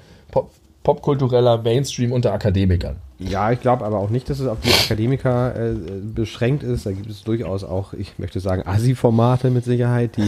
[0.89, 2.95] popkultureller Mainstream unter Akademikern.
[3.19, 5.75] Ja, ich glaube aber auch nicht, dass es auf die Akademiker äh,
[6.15, 6.87] beschränkt ist.
[6.87, 10.27] Da gibt es durchaus auch, ich möchte sagen, Assi-Formate mit Sicherheit, die,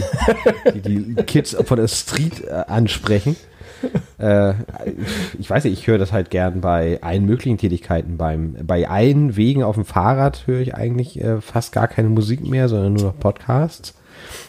[0.80, 3.34] die die Kids von der Street äh, ansprechen.
[4.18, 4.54] Äh,
[5.40, 8.16] ich weiß nicht, ich höre das halt gern bei allen möglichen Tätigkeiten.
[8.16, 12.46] Beim, bei allen Wegen auf dem Fahrrad höre ich eigentlich äh, fast gar keine Musik
[12.46, 13.94] mehr, sondern nur noch Podcasts.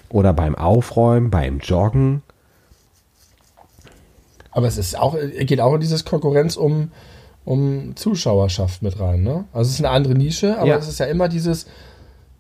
[0.10, 2.22] Oder beim Aufräumen, beim Joggen.
[4.54, 6.92] Aber es ist auch, geht auch in dieses Konkurrenz um,
[7.46, 9.46] um Zuschauerschaft mit rein, ne?
[9.52, 10.78] Also es ist eine andere Nische, aber Ja.
[10.78, 11.66] es ist ja immer dieses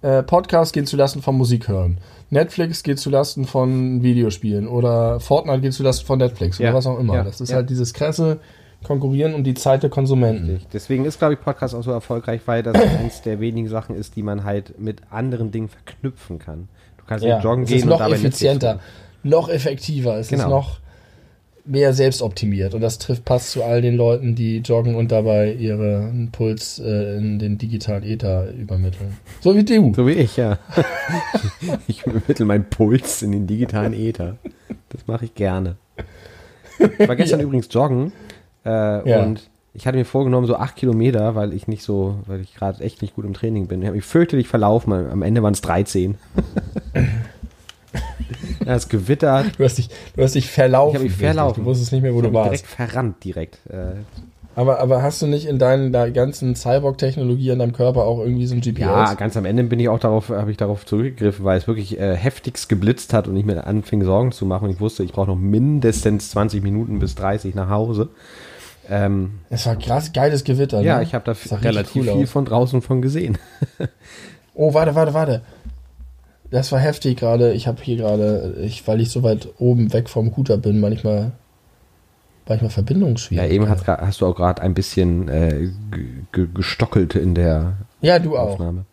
[0.01, 1.97] äh, Podcast geht zulasten von Musik hören.
[2.29, 6.75] Netflix geht zulasten von Videospielen oder Fortnite geht zulasten von Netflix oder Ja.
[6.75, 7.15] was auch immer.
[7.15, 7.23] Ja.
[7.23, 8.39] Das ist halt dieses krasse
[8.83, 10.59] Konkurrieren um die Zeit der Konsumenten.
[10.73, 14.17] Deswegen ist, glaube ich, Podcast auch so erfolgreich, weil das eins der wenigen Sachen ist,
[14.17, 16.67] die man halt mit anderen Dingen verknüpfen kann.
[16.97, 18.79] Du kannst Ja, joggen es gehen ist noch und dabei effizienter,
[19.23, 20.43] noch effektiver, es Genau.
[20.43, 20.79] ist noch
[21.65, 26.29] mehr selbstoptimiert und das trifft passt zu all den Leuten, die joggen und dabei ihren
[26.31, 29.17] Puls äh, in den digitalen Ether übermitteln.
[29.39, 29.93] So wie du.
[29.95, 30.59] So wie ich, ja.
[31.87, 34.37] ich übermittle meinen Puls in den digitalen Äther.
[34.89, 35.77] Das mache ich gerne.
[36.99, 38.11] Ich war gestern übrigens joggen
[38.65, 39.23] äh, Ja.
[39.23, 42.83] und ich hatte mir vorgenommen, so acht Kilometer, weil ich nicht so, weil ich gerade
[42.83, 43.81] echt nicht gut im Training bin.
[43.81, 44.91] Ich habe mich fürchterlich verlaufen.
[44.93, 46.15] Am Ende waren es 13.
[48.65, 49.47] ja, es gewittert.
[49.57, 50.95] Du hast dich, du hast dich verlaufen.
[50.95, 51.63] Ich hab mich verlaufen.
[51.63, 52.51] Du wusstest nicht mehr, wo Ich du warst.
[52.51, 53.59] direkt verrannt, direkt.
[53.69, 53.93] Äh,
[54.55, 58.45] Aber, aber hast du nicht in deinen da ganzen Cyborg-Technologie in deinem Körper auch irgendwie
[58.45, 58.79] so ein GPS?
[58.81, 61.99] Ja, ganz am Ende bin ich auch darauf, habe ich darauf zurückgegriffen, weil es wirklich
[61.99, 65.11] äh, heftigst geblitzt hat und ich mir anfing Sorgen zu machen und ich wusste, ich
[65.11, 68.09] brauche noch mindestens 20 Minuten bis 30 nach Hause.
[68.89, 70.81] Ähm, Es war krass geiles Gewitter.
[70.81, 71.03] ja, ne?
[71.03, 72.29] ich habe da relativ cool viel aus.
[72.29, 73.37] von draußen von gesehen.
[74.55, 75.41] Oh, warte, warte, warte.
[76.53, 77.53] Das war heftig gerade.
[77.53, 81.31] Ich habe hier gerade, ich, weil ich so weit oben weg vom Router bin, manchmal,
[82.47, 83.55] manchmal Ja, Verbindungsschwierigkeiten.
[83.55, 88.19] eben hast, hast du auch gerade ein bisschen äh, ge- ge- gestockelt in der Ja,
[88.19, 88.51] du auch.
[88.51, 88.85] Aufnahme.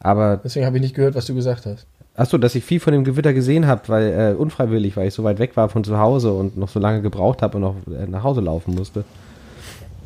[0.00, 1.86] Aber Deswegen habe ich nicht gehört, was du gesagt hast.
[2.16, 5.22] Achso, dass ich viel von dem Gewitter gesehen habe, weil äh, unfreiwillig, weil ich so
[5.22, 8.06] weit weg war von zu Hause und noch so lange gebraucht habe und noch äh,
[8.08, 9.04] nach Hause laufen musste.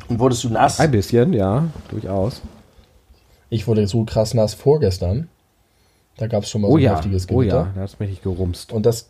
[0.09, 0.79] Und wurdest du nass?
[0.79, 2.41] Ein bisschen, ja, durchaus.
[3.49, 5.27] Ich wurde so krass nass vorgestern.
[6.17, 7.55] Da gab es schon mal Oh so ein ja, heftiges oh Gewitter.
[7.57, 8.71] ja, da hat's mich nicht gerumst.
[8.71, 9.09] Und das,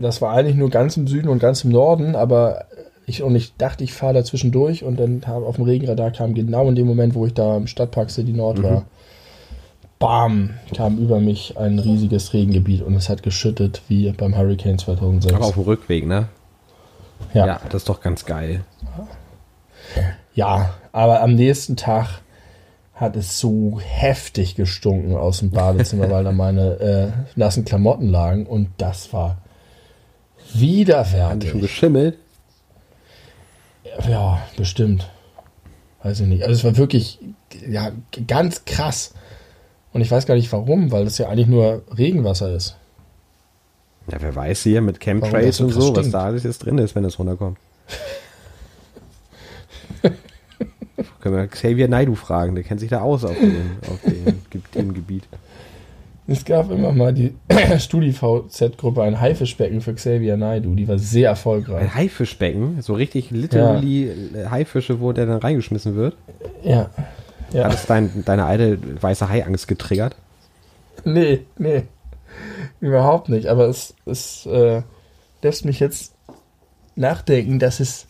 [0.00, 2.64] das war eigentlich nur ganz im Süden und ganz im Norden, aber
[3.06, 6.34] ich, und ich dachte, ich fahre da zwischendurch und dann kam auf dem Regenradar kam
[6.34, 8.62] genau in dem Moment, wo ich da im Stadtpark City Nord Mhm.
[8.64, 8.84] war,
[9.98, 15.34] bam, kam über mich ein riesiges Regengebiet und es hat geschüttet wie beim Hurricane 2006.
[15.34, 16.26] Aber auf dem Rückweg, ne?
[17.34, 17.46] ja.
[17.46, 18.64] Ja, das ist doch ganz geil.
[20.34, 22.20] ja, aber am nächsten Tag
[23.02, 28.46] hat es so heftig gestunken aus dem Badezimmer, weil da meine äh, nassen Klamotten lagen
[28.46, 29.38] und das war Haben
[30.54, 31.60] die schon widerwärtig.
[31.60, 32.18] geschimmelt?
[34.08, 35.10] Ja, bestimmt.
[36.02, 36.42] Weiß ich nicht.
[36.42, 37.18] Also es war wirklich
[37.68, 37.92] ja,
[38.26, 39.14] ganz krass.
[39.92, 42.76] Und ich weiß gar nicht warum, weil das ja eigentlich nur Regenwasser ist.
[44.10, 46.14] Ja, wer weiß hier mit Chemtrails so und so, was stinkt.
[46.14, 47.58] da alles jetzt drin ist, wenn es runterkommt.
[51.20, 53.56] Können wir Xavier Naidu fragen, der kennt sich da aus auf dem,
[53.90, 55.24] auf dem Ge- Themengebiet.
[56.26, 57.34] Es gab immer mal die
[57.78, 60.74] StudiVZ-Gruppe, ein Haifischbecken für Xavier Naidu.
[60.74, 61.82] Die war sehr erfolgreich.
[61.82, 62.80] Ein Haifischbecken?
[62.82, 64.50] So richtig literally ja.
[64.50, 66.16] Haifische, wo der dann reingeschmissen wird?
[66.62, 66.90] Ja.
[67.52, 67.64] ja.
[67.64, 70.14] Hat das dein, deine alte weiße Haiangst getriggert?
[71.04, 71.82] Nee, nee.
[72.80, 73.46] Überhaupt nicht.
[73.48, 74.82] Aber es, es äh,
[75.42, 76.14] lässt mich jetzt
[76.94, 78.06] nachdenken, dass es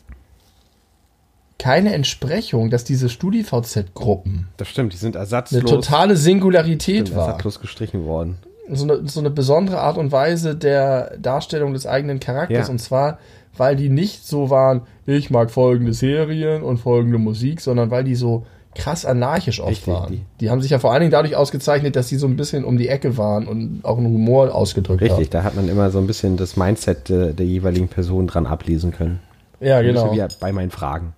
[1.62, 4.48] keine Entsprechung, dass diese StudiVZ-Gruppen.
[4.56, 5.60] Das stimmt, die sind ersatzlos.
[5.60, 7.26] Eine totale Singularität sind war.
[7.28, 8.36] Ersatzlos gestrichen worden.
[8.70, 12.66] So eine, so eine besondere Art und Weise der Darstellung des eigenen Charakters.
[12.66, 12.72] Ja.
[12.72, 13.18] Und zwar,
[13.56, 18.14] weil die nicht so waren, ich mag folgende Serien und folgende Musik, sondern weil die
[18.16, 18.44] so
[18.74, 20.12] krass anarchisch oft Richtig, waren.
[20.12, 20.50] die- Die.
[20.50, 22.88] haben sich ja vor allen Dingen dadurch ausgezeichnet, dass sie so ein bisschen um die
[22.88, 25.30] Ecke waren und auch einen Humor ausgedrückt Richtig, haben.
[25.30, 28.90] da hat man immer so ein bisschen das Mindset der, der jeweiligen Person dran ablesen
[28.90, 29.20] können.
[29.60, 30.12] Ja, genau.
[30.12, 31.12] Wie bei meinen Fragen.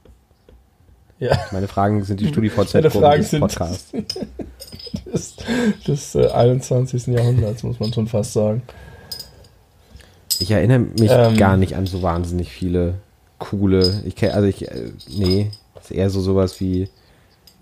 [1.24, 1.38] Ja.
[1.52, 3.92] Meine Fragen sind die Deine StudiVZ-Gruppen Fragen des sind- Podcasts.
[5.12, 5.36] des,
[5.86, 7.06] des äh, 21.
[7.08, 8.62] Jahrhunderts, muss man schon fast sagen.
[10.40, 11.36] Ich erinnere mich Ähm.
[11.36, 12.94] gar nicht an so wahnsinnig viele
[13.38, 14.02] coole.
[14.04, 15.50] Ich kenne, also ich, äh, nee,
[15.80, 16.88] ist eher so sowas wie.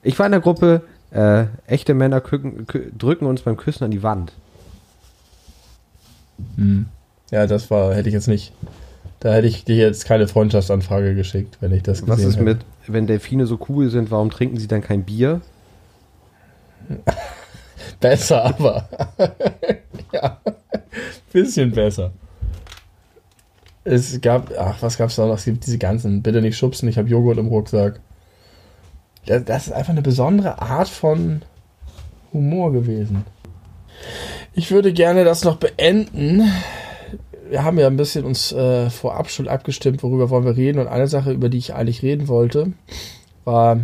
[0.03, 0.83] Ich war in der Gruppe,
[1.13, 4.33] äh, echte Männer kücken, kü drücken uns beim Küssen an die Wand.
[7.31, 8.53] Ja, das war, hätte ich jetzt nicht.
[9.21, 12.45] Da hätte ich dir jetzt keine Freundschaftsanfrage geschickt, wenn ich das gesehen Was ist hätte.
[12.45, 15.41] mit, wenn Delfine so cool sind, warum trinken sie dann kein Bier?
[18.01, 18.89] Besser, aber.
[20.13, 20.39] ja.
[21.33, 22.13] Bisschen besser.
[23.85, 25.37] Es gab, ach, was gab's da noch?
[25.37, 28.01] Es gibt diese ganzen, bitte nicht schubsen, ich habe Joghurt im Rucksack.
[29.27, 31.43] Das, das ist einfach eine besondere Art von
[32.33, 33.25] Humor gewesen.
[34.53, 36.43] Ich würde gerne das noch beenden.
[37.53, 40.79] Wir haben ja ein bisschen uns äh, vorab schon abgestimmt, worüber wollen wir reden.
[40.79, 42.73] Und eine Sache, über die ich eigentlich reden wollte,
[43.45, 43.79] war,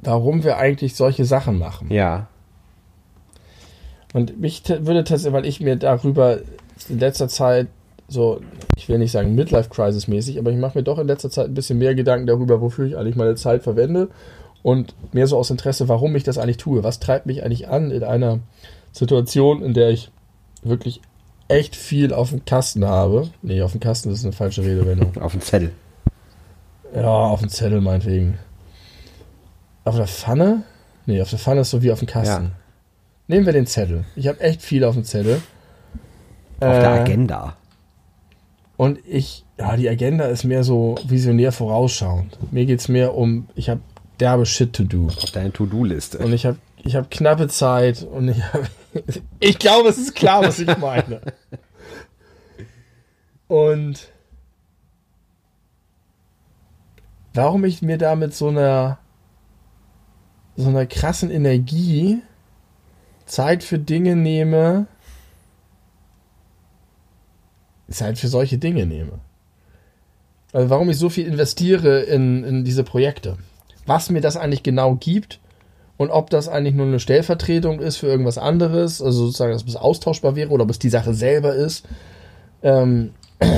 [0.00, 1.92] warum wir eigentlich solche Sachen machen.
[1.92, 2.26] Ja.
[4.14, 6.38] Und mich würde tatsächlich, weil ich mir darüber
[6.88, 7.68] in letzter Zeit
[8.08, 8.40] so,
[8.76, 11.54] ich will nicht sagen Midlife-Crisis mäßig, aber ich mache mir doch in letzter Zeit ein
[11.54, 14.08] bisschen mehr Gedanken darüber, wofür ich eigentlich meine Zeit verwende
[14.64, 16.82] und mehr so aus Interesse, warum ich das eigentlich tue.
[16.82, 18.40] Was treibt mich eigentlich an in einer
[18.90, 20.10] Situation, in der ich
[20.64, 21.00] wirklich
[21.48, 23.28] echt viel auf dem Kasten habe.
[23.42, 25.16] Nee, auf dem Kasten ist eine falsche Redewendung.
[25.20, 25.72] Auf dem Zettel.
[26.94, 28.38] Ja, auf dem Zettel meinetwegen.
[29.84, 30.62] Auf der Pfanne?
[31.06, 32.44] Nee, auf der Pfanne ist so wie auf dem Kasten.
[32.44, 32.50] Ja.
[33.26, 34.04] Nehmen wir den Zettel.
[34.16, 35.42] Ich habe echt viel auf dem Zettel.
[36.60, 37.56] Auf der Äh, Agenda.
[38.76, 42.38] Und ich, ja, die Agenda ist mehr so visionär vorausschauend.
[42.52, 43.80] Mir geht es mehr um, ich habe
[44.20, 45.06] derbe Shit to do.
[45.08, 46.18] Auf deine To-Do-Liste.
[46.18, 48.66] Und ich habe ich hab knappe Zeit und ich habe.
[49.40, 51.20] Ich glaube, es ist klar, was ich meine.
[53.46, 54.08] Und
[57.34, 58.98] warum ich mir da mit so einer
[60.56, 62.20] so einer krassen Energie
[63.26, 64.86] Zeit für Dinge nehme,
[67.88, 69.20] Zeit für solche Dinge nehme.
[70.52, 73.38] Also warum ich so viel investiere in, in diese Projekte.
[73.86, 75.40] Was mir das eigentlich genau gibt
[75.98, 79.76] und ob das eigentlich nur eine Stellvertretung ist für irgendwas anderes, also sozusagen, dass es
[79.76, 81.84] austauschbar wäre oder ob es die Sache selber ist.
[82.62, 83.10] Ähm,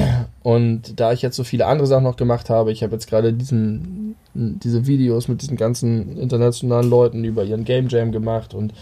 [0.43, 3.35] und da ich jetzt so viele andere Sachen noch gemacht habe, ich habe jetzt gerade
[3.35, 8.73] diesen, diese Videos mit diesen ganzen internationalen Leuten über ihren Game Jam gemacht und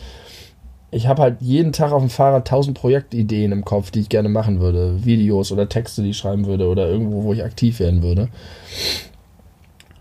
[0.91, 4.29] ich habe halt jeden Tag auf dem Fahrrad tausend Projektideen im Kopf, die ich gerne
[4.31, 5.05] machen würde.
[5.05, 8.29] Videos oder Texte, die ich schreiben würde oder irgendwo, wo ich aktiv werden würde.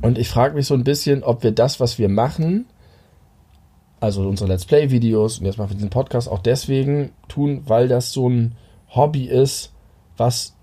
[0.01, 2.67] Und ich frage mich so ein bisschen, ob wir das, was wir machen,
[3.99, 8.11] also unsere Let's Play-Videos und jetzt machen wir diesen Podcast auch deswegen tun, weil das
[8.11, 8.53] so ein
[8.89, 9.71] Hobby ist,
[10.17, 10.53] was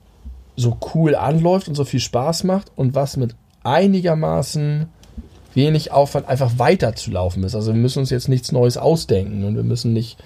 [0.57, 4.87] so cool anläuft und so viel Spaß macht und was mit einigermaßen
[5.55, 7.55] wenig Aufwand einfach weiterzulaufen ist.
[7.55, 10.18] Also wir müssen uns jetzt nichts Neues ausdenken und wir müssen nicht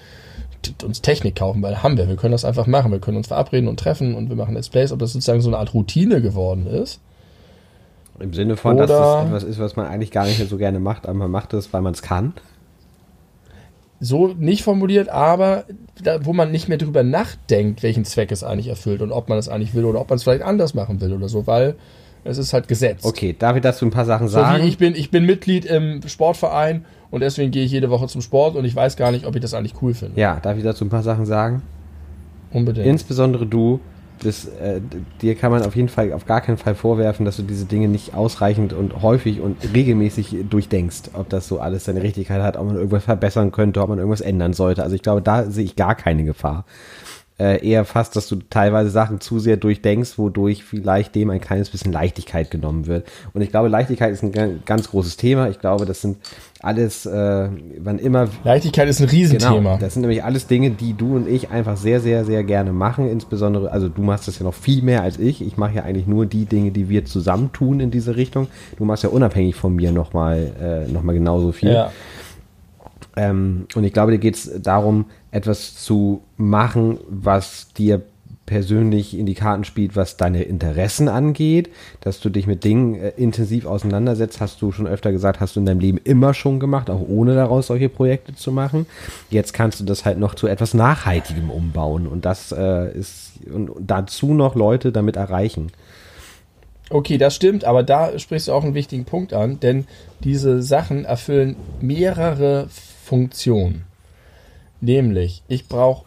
[0.83, 2.07] uns Technik kaufen, weil haben wir.
[2.07, 2.91] Wir können das einfach machen.
[2.91, 5.49] Wir können uns verabreden und treffen und wir machen Let's Plays, ob das sozusagen so
[5.49, 6.99] eine Art Routine geworden ist.
[8.19, 10.57] Im Sinne von, dass Oder- es etwas ist, was man eigentlich gar nicht mehr so
[10.57, 12.33] gerne macht, aber man macht es, weil man es kann.
[14.01, 15.65] So nicht formuliert, aber
[16.01, 19.37] da, wo man nicht mehr drüber nachdenkt, welchen Zweck es eigentlich erfüllt und ob man
[19.37, 21.75] es eigentlich will oder ob man es vielleicht anders machen will oder so, weil
[22.23, 23.05] es ist halt gesetzt.
[23.05, 24.63] Okay, darf ich dazu ein paar Sachen So sagen?
[24.63, 28.21] wie ich bin, ich bin Mitglied im Sportverein und deswegen gehe ich jede Woche zum
[28.21, 30.19] Sport und ich weiß gar nicht, ob ich das eigentlich cool finde.
[30.19, 31.61] ja, darf ich dazu ein paar Sachen sagen?
[32.51, 32.87] Unbedingt.
[32.87, 33.79] Insbesondere du,
[34.21, 34.81] das, äh,
[35.21, 37.87] dir kann man auf jeden Fall, auf gar keinen Fall vorwerfen, dass du diese Dinge
[37.87, 42.67] nicht ausreichend und häufig und regelmäßig durchdenkst, ob das so alles seine Richtigkeit hat, ob
[42.67, 44.83] man irgendwas verbessern könnte, ob man irgendwas ändern sollte.
[44.83, 46.65] Also ich glaube, da sehe ich gar keine Gefahr.
[47.39, 51.69] äh, eher fast, dass du teilweise Sachen zu sehr durchdenkst, wodurch vielleicht dem ein kleines
[51.69, 53.07] bisschen Leichtigkeit genommen wird.
[53.33, 55.49] Und ich glaube, Leichtigkeit ist ein ganz großes Thema.
[55.49, 56.17] Ich glaube, das sind
[56.61, 57.49] alles, äh,
[57.79, 58.27] wann immer.
[58.43, 59.55] Leichtigkeit ist ein Riesenthema.
[59.55, 62.73] Genau, das sind nämlich alles Dinge, die du und ich einfach sehr, sehr, sehr gerne
[62.73, 63.09] machen.
[63.09, 65.41] Insbesondere, also du machst das ja noch viel mehr als ich.
[65.41, 68.47] Ich mache ja eigentlich nur die Dinge, die wir zusammen tun in diese Richtung.
[68.77, 70.51] Du machst ja unabhängig von mir nochmal
[70.87, 71.71] äh, noch genauso viel.
[71.71, 71.91] Ja.
[73.15, 78.01] Ähm, und ich glaube, dir geht es darum, etwas zu machen, was dir
[78.49, 81.69] persönlich in die Karten spielt, was deine Interessen angeht,
[82.01, 85.59] dass du dich mit Dingen äh, intensiv auseinandersetzt, hast du schon öfter gesagt, hast du
[85.59, 88.87] in deinem Leben immer schon gemacht, auch ohne daraus solche Projekte zu machen.
[89.29, 93.69] Jetzt kannst du das halt noch zu etwas Nachhaltigem umbauen und das äh, ist und
[93.79, 95.71] dazu noch Leute damit erreichen.
[96.89, 99.85] Okay, das stimmt, aber da sprichst du auch einen wichtigen Punkt an, denn
[100.23, 102.67] diese Sachen erfüllen mehrere
[103.03, 103.85] Funktionen.
[104.81, 106.05] Nämlich, ich brauche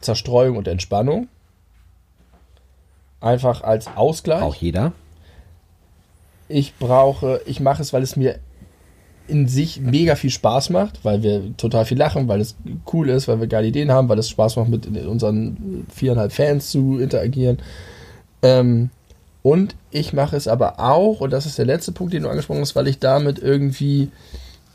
[0.00, 1.28] Zerstreuung und Entspannung.
[3.24, 4.42] Einfach als Ausgleich.
[4.42, 4.92] Auch jeder.
[6.46, 8.38] Ich brauche, ich mache es, weil es mir
[9.26, 12.54] in sich mega viel Spaß macht, weil wir total viel lachen, weil es
[12.92, 16.70] cool ist, weil wir geile Ideen haben, weil es Spaß macht, mit unseren viereinhalb Fans
[16.70, 17.60] zu interagieren.
[18.42, 18.90] Ähm,
[19.40, 22.60] und ich mache es aber auch, und das ist der letzte Punkt, den du angesprochen
[22.60, 24.10] hast, weil ich damit irgendwie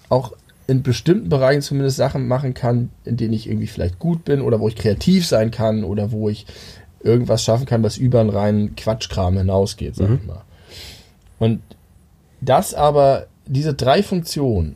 [0.09, 0.33] auch
[0.65, 4.59] in bestimmten Bereichen zumindest Sachen machen kann, in denen ich irgendwie vielleicht gut bin oder
[4.59, 6.47] wo ich kreativ sein kann oder wo ich
[7.01, 10.19] irgendwas schaffen kann, was über einen reinen Quatschkram hinausgeht, sag mhm.
[10.21, 10.41] ich mal.
[11.39, 11.61] Und
[12.41, 14.75] das aber, diese drei Funktionen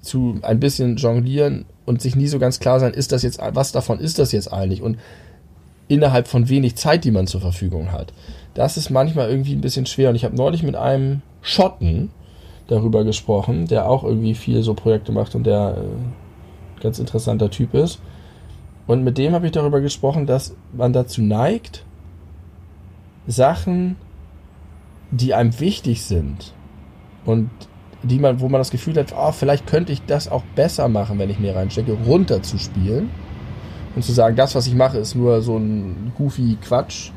[0.00, 3.72] zu ein bisschen jonglieren und sich nie so ganz klar sein, ist das jetzt, was
[3.72, 4.98] davon ist das jetzt eigentlich und
[5.88, 8.12] innerhalb von wenig Zeit, die man zur Verfügung hat.
[8.54, 12.10] Das ist manchmal irgendwie ein bisschen schwer und ich habe neulich mit einem Schotten,
[12.70, 17.74] darüber gesprochen, der auch irgendwie viel so Projekte macht und der äh, ganz interessanter Typ
[17.74, 18.00] ist.
[18.86, 21.84] Und mit dem habe ich darüber gesprochen, dass man dazu neigt,
[23.26, 23.96] Sachen,
[25.10, 26.54] die einem wichtig sind
[27.24, 27.50] und
[28.02, 31.18] die man, wo man das Gefühl hat, oh, vielleicht könnte ich das auch besser machen,
[31.18, 33.10] wenn ich mir reinstecke, runterzuspielen
[33.94, 37.10] und zu sagen, das, was ich mache, ist nur so ein goofy Quatsch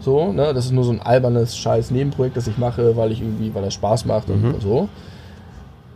[0.00, 0.54] so, ne?
[0.54, 3.62] Das ist nur so ein albernes scheiß Nebenprojekt, das ich mache, weil ich irgendwie, weil
[3.62, 4.54] das Spaß macht mhm.
[4.54, 4.88] und so.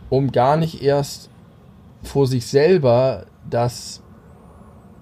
[0.09, 1.29] Um gar nicht erst
[2.03, 4.02] vor sich selber das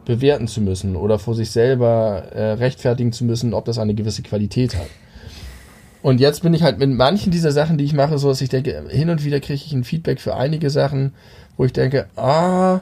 [0.06, 4.24] bewerten zu müssen oder vor sich selber äh, rechtfertigen zu müssen, ob das eine gewisse
[4.24, 4.88] Qualität hat.
[6.02, 8.50] Und jetzt bin ich halt mit manchen dieser Sachen, die ich mache, so dass ich
[8.50, 11.14] denke, hin und wieder kriege ich ein Feedback für einige Sachen,
[11.58, 12.82] wo ich denke, ah,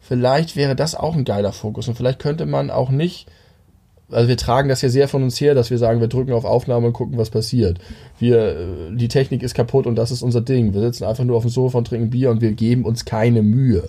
[0.00, 3.28] vielleicht wäre das auch ein geiler Fokus und vielleicht könnte man auch nicht
[4.10, 6.44] also wir tragen das ja sehr von uns her, dass wir sagen, wir drücken auf
[6.44, 7.78] Aufnahme und gucken, was passiert.
[8.18, 10.74] Wir, äh, die Technik ist kaputt und das ist unser Ding.
[10.74, 13.42] Wir sitzen einfach nur auf dem Sofa und trinken Bier und wir geben uns keine
[13.42, 13.88] Mühe.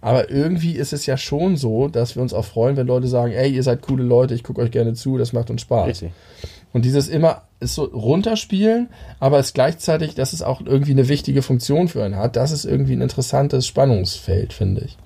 [0.00, 3.32] Aber irgendwie ist es ja schon so, dass wir uns auch freuen, wenn Leute sagen,
[3.32, 5.88] ey, ihr seid coole Leute, ich gucke euch gerne zu, das macht uns Spaß.
[5.88, 6.12] Richtig.
[6.72, 8.88] Und dieses immer ist so runterspielen,
[9.18, 12.64] aber es gleichzeitig, dass es auch irgendwie eine wichtige Funktion für einen hat, das ist
[12.64, 14.96] irgendwie ein interessantes Spannungsfeld, finde ich.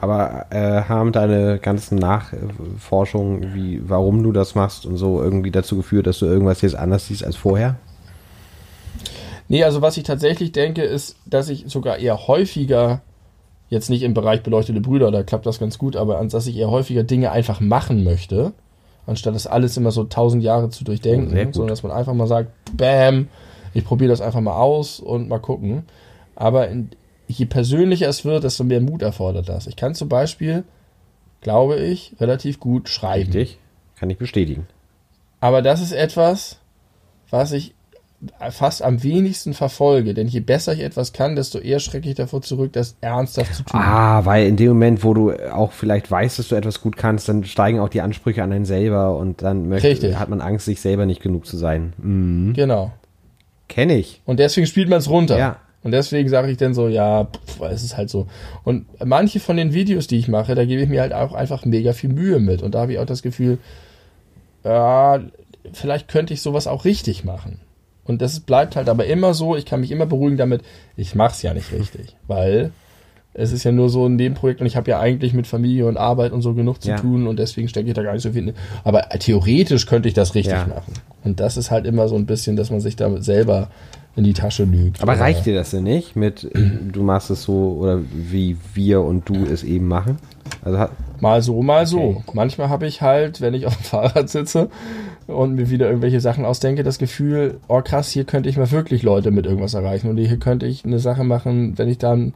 [0.00, 5.76] Aber äh, haben deine ganzen Nachforschungen, wie, warum du das machst und so, irgendwie dazu
[5.76, 7.76] geführt, dass du irgendwas jetzt anders siehst als vorher?
[9.48, 13.00] Nee, also was ich tatsächlich denke, ist, dass ich sogar eher häufiger,
[13.72, 16.70] jetzt nicht im Bereich beleuchtete Brüder, da klappt das ganz gut, aber dass ich eher
[16.70, 18.52] häufiger Dinge einfach machen möchte,
[19.06, 22.26] anstatt das alles immer so tausend Jahre zu durchdenken, oh, sondern dass man einfach mal
[22.26, 23.28] sagt, bam,
[23.72, 25.84] ich probiere das einfach mal aus und mal gucken.
[26.36, 26.90] Aber in,
[27.28, 29.66] je persönlicher es wird, desto mehr Mut erfordert das.
[29.66, 30.64] Ich kann zum Beispiel,
[31.40, 33.32] glaube ich, relativ gut schreiben.
[33.32, 33.58] Richtig,
[33.98, 34.66] kann ich bestätigen.
[35.40, 36.58] Aber das ist etwas,
[37.30, 37.74] was ich
[38.50, 40.14] fast am wenigsten verfolge.
[40.14, 43.64] Denn je besser ich etwas kann, desto eher schrecke ich davor zurück, das ernsthaft zu
[43.64, 43.80] tun.
[43.80, 47.28] Ah, weil in dem Moment, wo du auch vielleicht weißt, dass du etwas gut kannst,
[47.28, 50.80] dann steigen auch die Ansprüche an einen selber und dann möchte, hat man Angst, sich
[50.80, 51.92] selber nicht genug zu sein.
[51.98, 52.52] Mhm.
[52.54, 52.92] Genau.
[53.68, 54.20] Kenne ich.
[54.24, 55.38] Und deswegen spielt man es runter.
[55.38, 55.56] Ja.
[55.82, 58.28] Und deswegen sage ich dann so, ja, pff, es ist halt so.
[58.62, 61.64] Und manche von den Videos, die ich mache, da gebe ich mir halt auch einfach
[61.64, 62.62] mega viel Mühe mit.
[62.62, 63.58] Und da habe ich auch das Gefühl,
[64.62, 65.20] ja,
[65.72, 67.60] vielleicht könnte ich sowas auch richtig machen.
[68.04, 70.62] Und das bleibt halt aber immer so, ich kann mich immer beruhigen damit,
[70.96, 72.16] ich mache es ja nicht richtig.
[72.26, 72.72] Weil
[73.34, 75.96] es ist ja nur so ein Nebenprojekt und ich habe ja eigentlich mit Familie und
[75.96, 76.96] Arbeit und so genug zu ja.
[76.96, 78.48] tun und deswegen stecke ich da gar nicht so viel.
[78.48, 78.54] In.
[78.84, 80.66] Aber theoretisch könnte ich das richtig ja.
[80.66, 80.92] machen.
[81.24, 83.68] Und das ist halt immer so ein bisschen, dass man sich damit selber
[84.16, 85.00] in die Tasche lügt.
[85.00, 89.26] Aber reicht dir das denn nicht mit, du machst es so oder wie wir und
[89.28, 90.18] du es eben machen?
[90.62, 90.88] Also
[91.20, 92.22] mal so, mal so.
[92.34, 94.68] Manchmal habe ich halt, wenn ich auf dem Fahrrad sitze
[95.32, 99.02] und mir wieder irgendwelche Sachen ausdenke, das Gefühl, oh krass, hier könnte ich mal wirklich
[99.02, 102.34] Leute mit irgendwas erreichen und hier könnte ich eine Sache machen, wenn ich dann,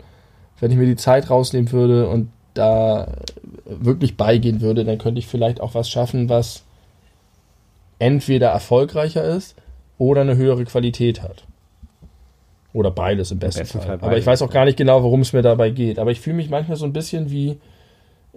[0.60, 3.08] wenn ich mir die Zeit rausnehmen würde und da
[3.64, 6.64] wirklich beigehen würde, dann könnte ich vielleicht auch was schaffen, was
[7.98, 9.56] entweder erfolgreicher ist
[9.98, 11.44] oder eine höhere Qualität hat.
[12.72, 13.98] Oder beides im besten, besten Fall.
[13.98, 15.98] Fall Aber ich weiß auch gar nicht genau, worum es mir dabei geht.
[15.98, 17.58] Aber ich fühle mich manchmal so ein bisschen wie,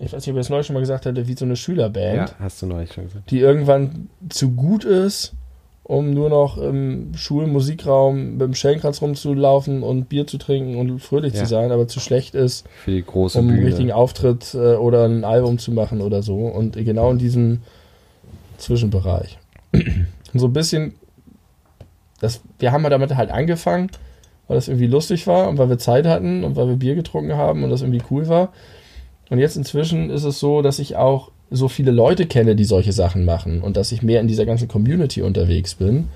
[0.01, 2.29] ich weiß nicht, ob ich das neulich schon mal gesagt hatte, wie so eine Schülerband,
[2.29, 3.29] Ja, hast du neulich schon gesagt.
[3.31, 5.33] die irgendwann zu gut ist,
[5.83, 11.33] um nur noch im Schulmusikraum mit dem Schellenkranz rumzulaufen und Bier zu trinken und fröhlich
[11.33, 11.41] Ja.
[11.43, 13.67] zu sein, aber zu schlecht ist, Für die große um einen Bühne.
[13.67, 16.37] richtigen Auftritt äh, oder ein Album zu machen oder so.
[16.45, 17.61] Und genau in diesem
[18.57, 19.37] Zwischenbereich.
[19.73, 20.05] Und
[20.39, 20.93] so ein bisschen,
[22.21, 23.89] das, wir haben damit halt angefangen,
[24.47, 27.33] weil das irgendwie lustig war und weil wir Zeit hatten und weil wir Bier getrunken
[27.35, 28.51] haben und das irgendwie cool war.
[29.29, 32.93] Und jetzt inzwischen ist es so, dass ich auch so viele Leute kenne, die solche
[32.93, 36.09] Sachen machen und dass ich mehr in dieser ganzen Community unterwegs bin,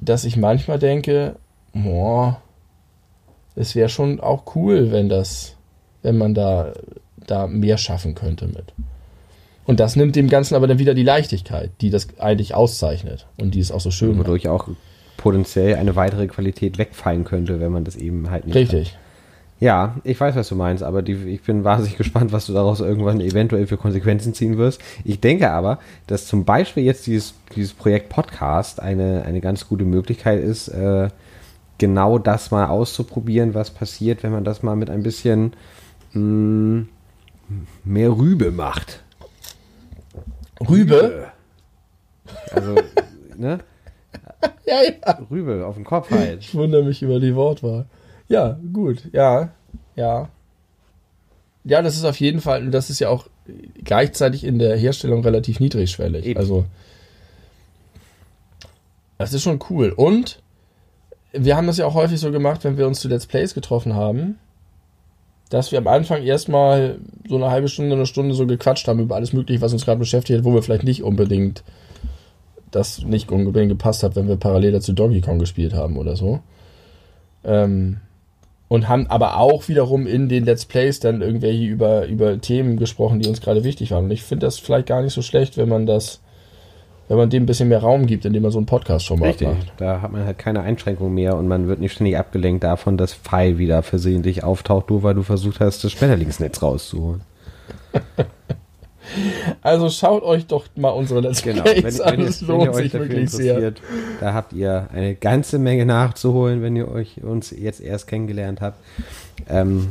[0.00, 1.36] dass ich manchmal denke,
[1.72, 2.40] boah,
[3.54, 5.56] es wäre schon auch cool, wenn das,
[6.02, 6.72] wenn man da,
[7.26, 8.72] da mehr schaffen könnte mit.
[9.64, 13.54] Und das nimmt dem Ganzen aber dann wieder die Leichtigkeit, die das eigentlich auszeichnet und
[13.54, 14.28] die es auch so schön macht.
[14.28, 14.68] Wodurch auch
[15.16, 18.92] potenziell eine weitere Qualität wegfallen könnte, wenn man das eben halt nicht Richtig.
[18.92, 18.98] Hat.
[19.58, 22.80] Ja, ich weiß, was du meinst, aber die, ich bin wahnsinnig gespannt, was du daraus
[22.80, 24.80] irgendwann eventuell für Konsequenzen ziehen wirst.
[25.04, 29.84] Ich denke aber, dass zum Beispiel jetzt dieses, dieses Projekt Podcast eine, eine ganz gute
[29.84, 31.08] Möglichkeit ist, äh,
[31.78, 35.54] genau das mal auszuprobieren, was passiert, wenn man das mal mit ein bisschen
[36.12, 36.84] mh,
[37.84, 39.02] mehr Rübe macht.
[40.68, 41.28] Rübe?
[42.52, 42.74] Also,
[43.36, 43.58] ne?
[44.66, 45.18] Ja, ja.
[45.30, 46.40] Rübe auf den Kopf halt.
[46.40, 47.86] Ich wundere mich über die Wortwahl.
[48.28, 49.02] Ja, gut.
[49.12, 49.50] Ja,
[49.94, 50.28] ja.
[51.64, 53.26] Ja, das ist auf jeden Fall, und das ist ja auch
[53.82, 56.24] gleichzeitig in der Herstellung relativ niedrigschwellig.
[56.24, 56.38] Eben.
[56.38, 56.64] Also,
[59.18, 59.90] das ist schon cool.
[59.90, 60.40] Und
[61.32, 63.94] wir haben das ja auch häufig so gemacht, wenn wir uns zu Let's Plays getroffen
[63.94, 64.38] haben,
[65.48, 66.98] dass wir am Anfang erstmal
[67.28, 69.98] so eine halbe Stunde, eine Stunde so gequatscht haben über alles Mögliche, was uns gerade
[69.98, 71.62] beschäftigt hat, wo wir vielleicht nicht unbedingt
[72.70, 76.40] das nicht unbedingt gepasst hat, wenn wir parallel dazu Donkey Kong gespielt haben oder so.
[77.44, 78.00] Ähm,
[78.68, 83.20] und haben aber auch wiederum in den Let's Plays dann irgendwelche über, über Themen gesprochen,
[83.20, 84.04] die uns gerade wichtig waren.
[84.04, 86.20] Und ich finde das vielleicht gar nicht so schlecht, wenn man das,
[87.08, 89.72] wenn man dem ein bisschen mehr Raum gibt, indem man so einen Podcast-Format Richtig, macht.
[89.76, 93.14] da hat man halt keine Einschränkung mehr und man wird nicht ständig abgelenkt davon, dass
[93.14, 97.20] Pfeil wieder versehentlich auftaucht, nur weil du versucht hast, das Spenderlingsnetz rauszuholen.
[99.62, 102.76] Also schaut euch doch mal unsere Let's Genau, Plays wenn, an, wenn, es lohnt euch
[102.76, 103.54] sich dafür wirklich sehr.
[103.56, 103.82] interessiert,
[104.20, 108.78] da habt ihr eine ganze Menge nachzuholen, wenn ihr euch uns jetzt erst kennengelernt habt.
[109.48, 109.88] Ähm,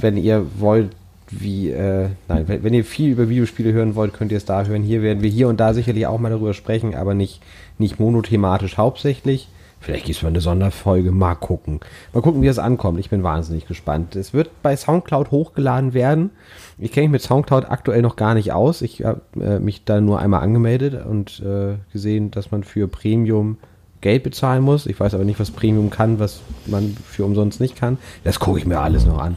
[0.00, 0.90] wenn ihr wollt,
[1.30, 4.64] wie, äh, nein, wenn, wenn ihr viel über Videospiele hören wollt, könnt ihr es da
[4.64, 4.82] hören.
[4.82, 7.40] Hier werden wir hier und da sicherlich auch mal darüber sprechen, aber nicht,
[7.78, 9.48] nicht monothematisch hauptsächlich.
[9.80, 11.80] Vielleicht gibt es mal eine Sonderfolge, mal gucken.
[12.12, 13.00] Mal gucken, wie es ankommt.
[13.00, 14.14] Ich bin wahnsinnig gespannt.
[14.14, 16.30] Es wird bei Soundcloud hochgeladen werden.
[16.78, 18.82] Ich kenne mich mit Soundcloud aktuell noch gar nicht aus.
[18.82, 23.56] Ich habe äh, mich da nur einmal angemeldet und äh, gesehen, dass man für Premium
[24.02, 24.84] Geld bezahlen muss.
[24.84, 27.96] Ich weiß aber nicht, was Premium kann, was man für umsonst nicht kann.
[28.22, 29.36] Das gucke ich mir alles noch an.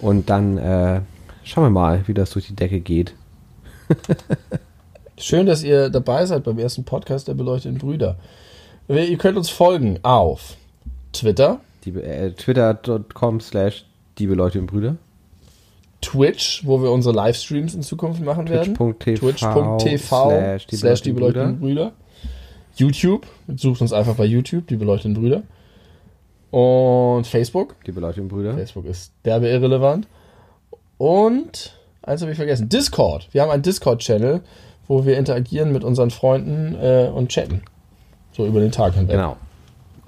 [0.00, 1.00] Und dann äh,
[1.42, 3.14] schauen wir mal, wie das durch die Decke geht.
[5.16, 8.16] Schön, dass ihr dabei seid beim ersten Podcast der beleuchteten Brüder.
[8.92, 10.56] Ihr könnt uns folgen auf
[11.12, 13.86] Twitter, äh, Twitter.com slash
[14.18, 14.96] die Brüder.
[16.02, 18.74] Twitch, wo wir unsere Livestreams in Zukunft machen werden.
[18.74, 21.92] Twitch.tv slash slash die beleuchteten Brüder.
[22.74, 23.26] YouTube,
[23.56, 25.42] sucht uns einfach bei YouTube, die beleuchteten Brüder.
[26.50, 27.76] Und Facebook.
[27.86, 28.52] Die beleuchteten Brüder.
[28.54, 30.06] Facebook ist derbe irrelevant.
[30.98, 33.28] Und, eins habe ich vergessen, Discord.
[33.32, 34.42] Wir haben einen Discord-Channel,
[34.86, 37.62] wo wir interagieren mit unseren Freunden äh, und chatten.
[38.32, 39.16] So über den Tag hinweg.
[39.16, 39.36] Genau.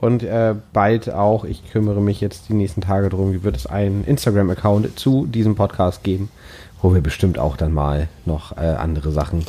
[0.01, 4.05] Und äh, bald auch, ich kümmere mich jetzt die nächsten Tage drum, wird es einen
[4.05, 6.31] Instagram-Account zu diesem Podcast geben,
[6.83, 9.47] wo wir bestimmt auch dann mal noch äh, andere Sachen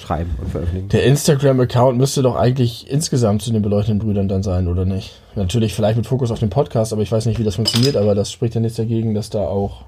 [0.00, 0.88] schreiben und veröffentlichen.
[0.90, 5.20] Der Instagram-Account müsste doch eigentlich insgesamt zu den beleuchteten Brüdern dann sein, oder nicht?
[5.34, 8.14] Natürlich vielleicht mit Fokus auf den Podcast, aber ich weiß nicht, wie das funktioniert, aber
[8.14, 9.82] das spricht ja nichts dagegen, dass da auch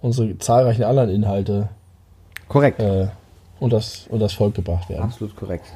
[0.00, 1.68] unsere zahlreichen anderen Inhalte
[2.48, 2.80] Korrekt.
[2.80, 3.08] äh,
[3.60, 5.04] und das, und das Volk gebracht werden.
[5.04, 5.66] Absolut korrekt.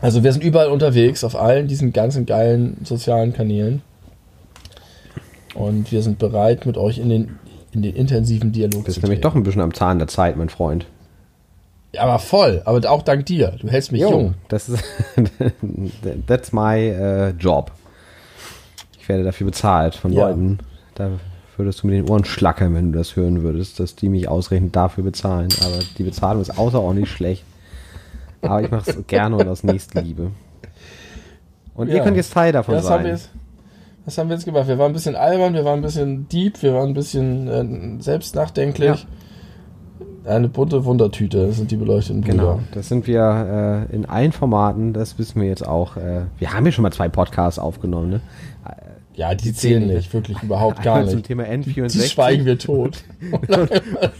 [0.00, 3.82] Also wir sind überall unterwegs, auf allen diesen ganzen geilen sozialen Kanälen.
[5.54, 7.38] Und wir sind bereit, mit euch in den,
[7.72, 10.36] in den intensiven Dialog Du bist zu nämlich doch ein bisschen am Zahn der Zeit,
[10.36, 10.86] mein Freund.
[11.92, 13.56] Ja, aber voll, aber auch dank dir.
[13.60, 14.34] Du hältst mich jung.
[14.48, 14.84] Das ist
[16.26, 17.72] that's my äh, job.
[19.00, 20.28] Ich werde dafür bezahlt von Ja.
[20.28, 20.58] Leuten.
[20.94, 21.12] Da
[21.56, 24.76] würdest du mit den Ohren schlackern, wenn du das hören würdest, dass die mich ausreichend
[24.76, 25.48] dafür bezahlen.
[25.64, 27.42] Aber die Bezahlung ist außerordentlich schlecht.
[28.42, 30.30] Aber ich mache es gerne und aus Nächstenliebe.
[31.74, 32.04] Und ihr Ja.
[32.04, 33.16] könnt jetzt Teil davon Das haben, wir sein.
[33.16, 33.30] jetzt,
[34.04, 34.66] Was haben wir jetzt gemacht?
[34.68, 38.02] Wir waren ein bisschen albern, wir waren ein bisschen deep, wir waren ein bisschen äh,
[38.02, 39.06] selbstnachdenklich.
[40.24, 42.32] Eine bunte Wundertüte das sind die beleuchteten Brüder.
[42.34, 45.96] Genau, das sind wir äh, in allen Formaten, das wissen wir jetzt auch.
[45.96, 48.20] Äh, wir haben ja schon mal zwei Podcasts aufgenommen, ne?
[49.18, 51.26] Ja, die zählen nicht, wirklich überhaupt gar Einmal zum nicht.
[51.26, 51.92] Thema N64.
[52.02, 52.98] Die schweigen wir tot.
[53.32, 53.50] Und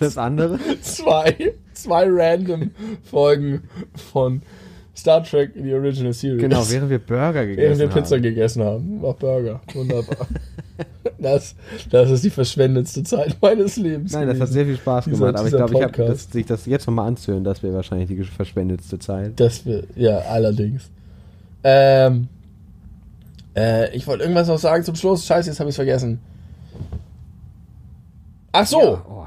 [0.01, 0.59] das andere?
[0.83, 2.73] zwei, zwei random
[3.05, 3.63] Folgen
[4.11, 4.43] von
[4.97, 6.41] Star Trek The Original Series.
[6.41, 8.23] Genau, während wir Burger gegessen Während wir Pizza haben.
[8.23, 9.01] gegessen haben.
[9.01, 9.61] Mach Burger.
[9.73, 10.27] Wunderbar.
[11.19, 11.55] das,
[11.91, 14.13] das ist die verschwendetste Zeit meines Lebens.
[14.13, 14.53] Nein, das hat gewesen.
[14.53, 17.45] sehr viel Spaß Dieser- gemacht, aber ich glaube, ich habe sich das jetzt nochmal anzuhören,
[17.45, 19.35] das wäre wahrscheinlich die verschwendetste Zeit.
[19.37, 20.91] Das wir, ja, allerdings.
[21.63, 22.27] Ähm,
[23.59, 25.27] äh, ich wollte irgendwas noch sagen zum Schluss.
[25.27, 26.21] Scheiße, jetzt habe ich es vergessen.
[28.53, 29.27] Ach so, Ja, oh.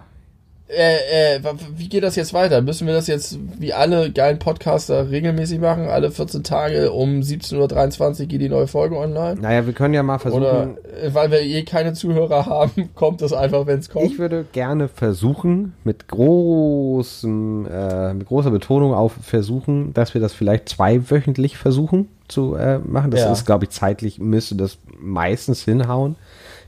[0.75, 1.39] Äh, äh,
[1.75, 2.61] wie geht das jetzt weiter?
[2.61, 5.87] Müssen wir das jetzt wie alle geilen Podcaster regelmäßig machen?
[5.87, 9.39] Alle 14 Tage um 17.23 Uhr geht die neue Folge online?
[9.41, 10.43] Naja, wir können ja mal versuchen.
[10.43, 14.05] Oder äh, weil wir eh keine Zuhörer haben, kommt das einfach, wenn es kommt?
[14.05, 20.33] Ich würde gerne versuchen, mit großem, äh, mit großer Betonung auf versuchen, dass wir das
[20.33, 23.11] vielleicht zweiwöchentlich versuchen zu äh, machen.
[23.11, 23.31] Das Ja.
[23.31, 26.15] ist, glaube ich, zeitlich müsste das meistens hinhauen.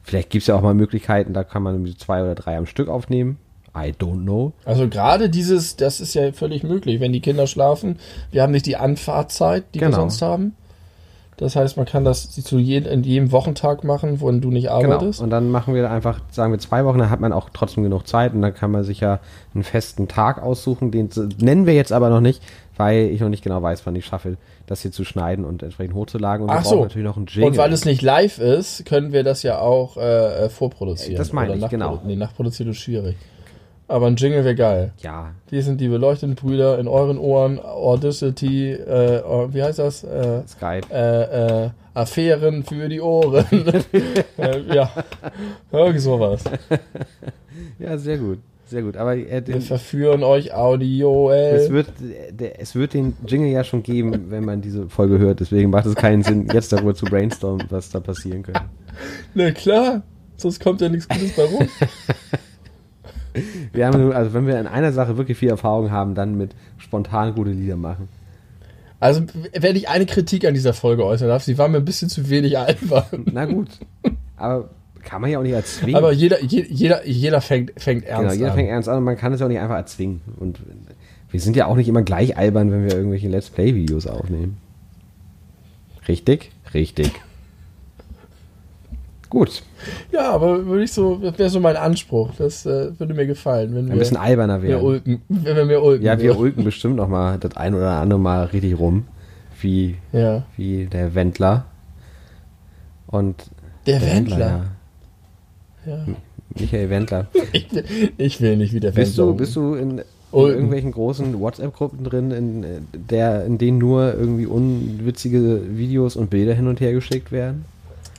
[0.03, 2.65] Vielleicht gibt es ja auch mal Möglichkeiten, da kann man irgendwie zwei oder drei am
[2.65, 3.37] Stück aufnehmen.
[3.75, 4.53] I don't know.
[4.65, 7.97] Also gerade dieses, das ist ja völlig möglich, wenn die Kinder schlafen.
[8.31, 10.01] Wir haben nicht die Anfahrtzeit, die wir Genau.
[10.01, 10.55] sonst haben.
[11.37, 14.75] Das heißt, man kann das zu jedem, in jedem Wochentag machen, wo du nicht Genau.
[14.75, 15.19] arbeitest.
[15.19, 18.07] Und dann machen wir einfach, sagen wir zwei Wochen, dann hat man auch trotzdem genug
[18.07, 19.19] Zeit und dann kann man sich ja
[19.55, 20.91] einen festen Tag aussuchen.
[20.91, 21.09] Den
[21.39, 22.43] nennen wir jetzt aber noch nicht,
[22.77, 25.95] weil ich noch nicht genau weiß, wann ich schaffe, das hier zu schneiden und entsprechend
[25.95, 26.43] hochzuladen.
[26.43, 26.83] Und wir Ach brauchen so.
[26.83, 27.49] natürlich noch einen Jingle.
[27.49, 31.17] Und weil es nicht live ist, können wir das ja auch äh, äh, vorproduzieren.
[31.17, 31.99] Das meine ich, genau.
[32.05, 33.17] Nee, nachproduzieren ist schwierig.
[33.87, 34.93] Aber ein Jingle wäre geil.
[34.99, 40.03] ja, Wir sind die beleuchteten Brüder in euren Ohren, Audacity, äh, oh, wie heißt das?
[40.03, 40.87] Äh, Skype.
[40.91, 43.45] äh, äh, Affären für die Ohren.
[44.37, 44.89] äh, ja,
[45.71, 46.43] irgend sowas.
[47.77, 48.39] Ja, sehr gut.
[48.65, 48.97] Sehr gut.
[48.97, 51.29] Aber äh, Wir den, verführen euch Audio.
[51.29, 51.87] es, wird,
[52.31, 55.41] der, es wird den Jingle ja schon geben, wenn man diese Folge hört.
[55.41, 58.61] Deswegen macht es keinen Sinn, jetzt darüber zu brainstormen, was da passieren könnte.
[59.35, 60.01] Na klar,
[60.37, 61.67] sonst kommt ja nichts Gutes bei rum.
[63.71, 67.33] Wir haben also wenn wir in einer Sache wirklich viel Erfahrung haben, dann mit spontan
[67.35, 68.07] gute Lieder machen.
[68.99, 69.23] Also,
[69.59, 72.29] wenn ich eine Kritik an dieser Folge äußern darf, sie war mir ein bisschen zu
[72.29, 73.03] wenig albern.
[73.33, 73.67] Na gut.
[74.37, 74.69] Aber
[75.03, 75.95] kann man ja auch nicht erzwingen.
[75.95, 78.55] Aber jeder, je- jeder, jeder fängt, fängt genau, ernst jeder an.
[78.55, 80.21] fängt ernst an und man kann es ja auch nicht einfach erzwingen.
[80.39, 80.59] Und
[81.31, 84.55] wir sind ja auch nicht immer gleich albern, wenn wir irgendwelche Let's Play-Videos aufnehmen.
[86.07, 86.51] Richtig?
[86.73, 87.11] Richtig.
[89.33, 89.63] Gut.
[90.11, 92.29] Ja, aber würde ich so, das wäre so mein Anspruch.
[92.37, 94.85] Das äh, würde mir gefallen, wenn wir, Ein bisschen alberner wir werden.
[94.85, 96.05] ulken, wenn wir mehr ulken.
[96.05, 99.07] Ja, wir ulken bestimmt noch mal das ein oder andere Mal richtig rum.
[99.59, 100.43] Wie, Ja.
[100.55, 101.65] wie der Wendler.
[103.07, 103.45] Und
[103.87, 104.65] Der Wendler.
[105.85, 105.91] ja.
[105.95, 106.05] Ja.
[106.59, 107.27] Michael Wendler.
[107.53, 109.31] Ich, will- ich will nicht wie der Bist Wendler.
[109.33, 112.65] du, bist du in, in irgendwelchen großen WhatsApp-Gruppen drin, in,
[113.09, 117.65] der, in denen nur irgendwie unwitzige Videos und Bilder hin und her geschickt werden?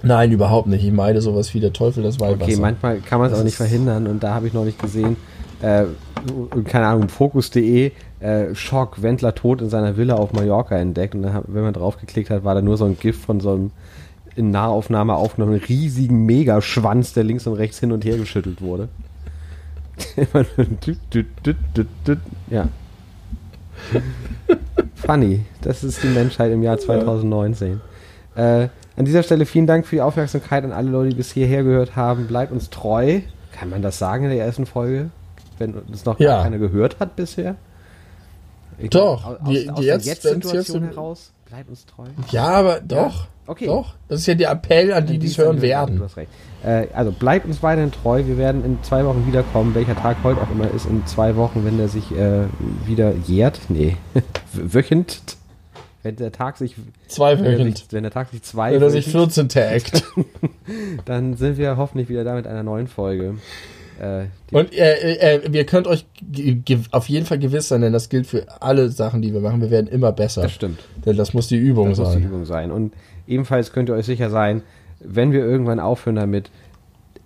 [0.04, 0.84] Nein, überhaupt nicht.
[0.84, 2.42] Ich meide sowas wie der Teufel das Weihwasser.
[2.42, 5.16] Okay, manchmal kann man es auch nicht verhindern und da habe ich noch nicht gesehen,
[5.62, 5.84] äh,
[6.64, 11.44] keine Ahnung, Fokus.de, äh, Schock, Wendler tot in seiner Villa auf Mallorca entdeckt und dann,
[11.46, 13.70] wenn man draufgeklickt hat, war da nur so ein GIF von so einem
[14.36, 18.88] in Nahaufnahme aufgenommenen riesigen Megaschwanz, der links und rechts hin und her geschüttelt wurde.
[22.50, 22.68] Ja.
[24.94, 27.80] Funny, das ist die Menschheit im Jahr 2019.
[28.34, 31.62] Äh, an dieser Stelle vielen Dank für die Aufmerksamkeit an alle Leute, die bis hierher
[31.64, 32.26] gehört haben.
[32.26, 33.20] Bleibt uns treu.
[33.52, 35.10] Kann man das sagen in der ersten Folge?
[35.58, 36.42] Wenn uns noch Ja.
[36.42, 37.56] keiner gehört hat bisher?
[38.78, 41.30] Ich Doch, Aus, die- aus die der jetzt- Jetzt-Situation jetzt- heraus.
[41.48, 42.04] Bleibt uns treu.
[42.32, 43.26] Ja, aber doch.
[43.46, 43.66] Okay.
[43.66, 43.94] Doch.
[44.08, 45.98] Das ist ja der Appell an die, die es hören werden.
[45.98, 46.30] Du hast recht.
[46.64, 48.24] Äh, also bleibt uns weiterhin treu.
[48.26, 49.74] Wir werden in zwei Wochen wiederkommen.
[49.74, 52.44] Welcher Tag heute auch immer ist, in zwei Wochen, wenn der sich äh,
[52.86, 53.60] wieder jährt.
[53.68, 53.96] Nee,
[54.52, 55.20] wöchend.
[56.04, 56.76] Wenn der Tag sich,
[57.08, 57.44] Zwei wenn
[58.02, 60.04] der, Tag sich zwei Wenn er sich wöchend- 14 taggt.
[61.06, 63.36] dann sind wir hoffentlich wieder da mit einer neuen Folge.
[64.00, 66.04] Äh, Und äh, äh, ihr könnt euch
[66.90, 69.60] auf jeden Fall gewiss sein, denn das gilt für alle Sachen, die wir machen.
[69.60, 70.42] Wir werden immer besser.
[70.42, 70.80] das stimmt.
[71.06, 72.24] Denn das muss die Übung Das muss die sein.
[72.24, 72.70] Übung sein.
[72.70, 72.92] Und
[73.26, 74.62] ebenfalls könnt ihr euch sicher sein,
[75.00, 76.50] wenn wir irgendwann aufhören damit,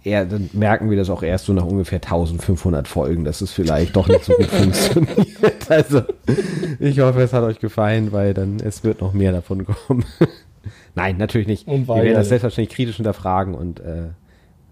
[0.05, 3.97] eher, dann merken wir das auch erst so nach ungefähr 1500 Folgen, dass es vielleicht
[3.97, 5.71] doch nicht so gut funktioniert.
[5.71, 6.03] Also,
[6.79, 10.05] ich hoffe, es hat euch gefallen, weil dann es wird noch mehr davon kommen.
[10.95, 11.67] Nein, natürlich nicht.
[11.67, 14.09] wir werden das selbstverständlich kritisch hinterfragen und äh,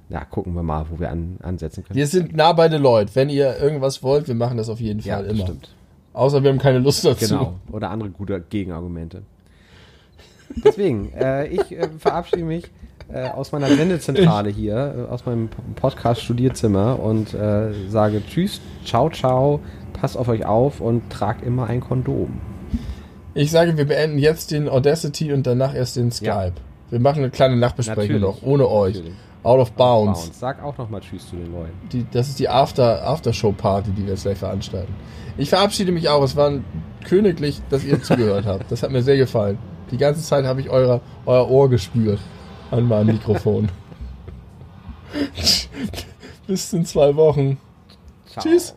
[0.09, 1.97] ja, gucken wir mal, wo wir an, ansetzen können.
[1.97, 3.11] Wir sind nah bei den Leuten.
[3.15, 5.47] Wenn ihr irgendwas wollt, wir machen das auf jeden ja, Fall das immer.
[5.47, 5.75] stimmt.
[6.13, 7.27] Außer wir haben keine Lust dazu.
[7.29, 7.55] Genau.
[7.71, 9.23] Oder andere gute Gegenargumente.
[10.65, 12.71] Deswegen, äh, ich äh, verabschiede mich
[13.13, 19.61] äh, aus meiner Sendezentrale hier, äh, aus meinem Podcast-Studierzimmer und äh, sage Tschüss, ciao, ciao,
[19.93, 22.41] passt auf euch auf und tragt immer ein Kondom.
[23.35, 26.31] Ich sage, wir beenden jetzt den Audacity und danach erst den Skype.
[26.31, 26.53] Ja.
[26.91, 28.97] Wir machen eine kleine Nachbesprechung noch, ohne euch.
[28.97, 29.15] Natürlich.
[29.43, 30.23] Out of bounds.
[30.23, 30.41] bounds.
[30.41, 31.73] Sag auch nochmal Tschüss zu den Leuten.
[31.93, 34.93] Die, das ist die After, Aftershow-Party, die wir jetzt gleich veranstalten.
[35.37, 36.23] Ich verabschiede mich auch.
[36.25, 36.51] Es war
[37.05, 38.73] königlich, dass ihr zugehört habt.
[38.73, 39.59] Das hat mir sehr gefallen.
[39.93, 42.19] Die ganze Zeit habe ich eure, euer Ohr gespürt
[42.71, 43.69] an meinem Mikrofon.
[46.47, 47.59] Bis in zwei Wochen.
[48.27, 48.43] Ciao.
[48.45, 48.75] Tschüss.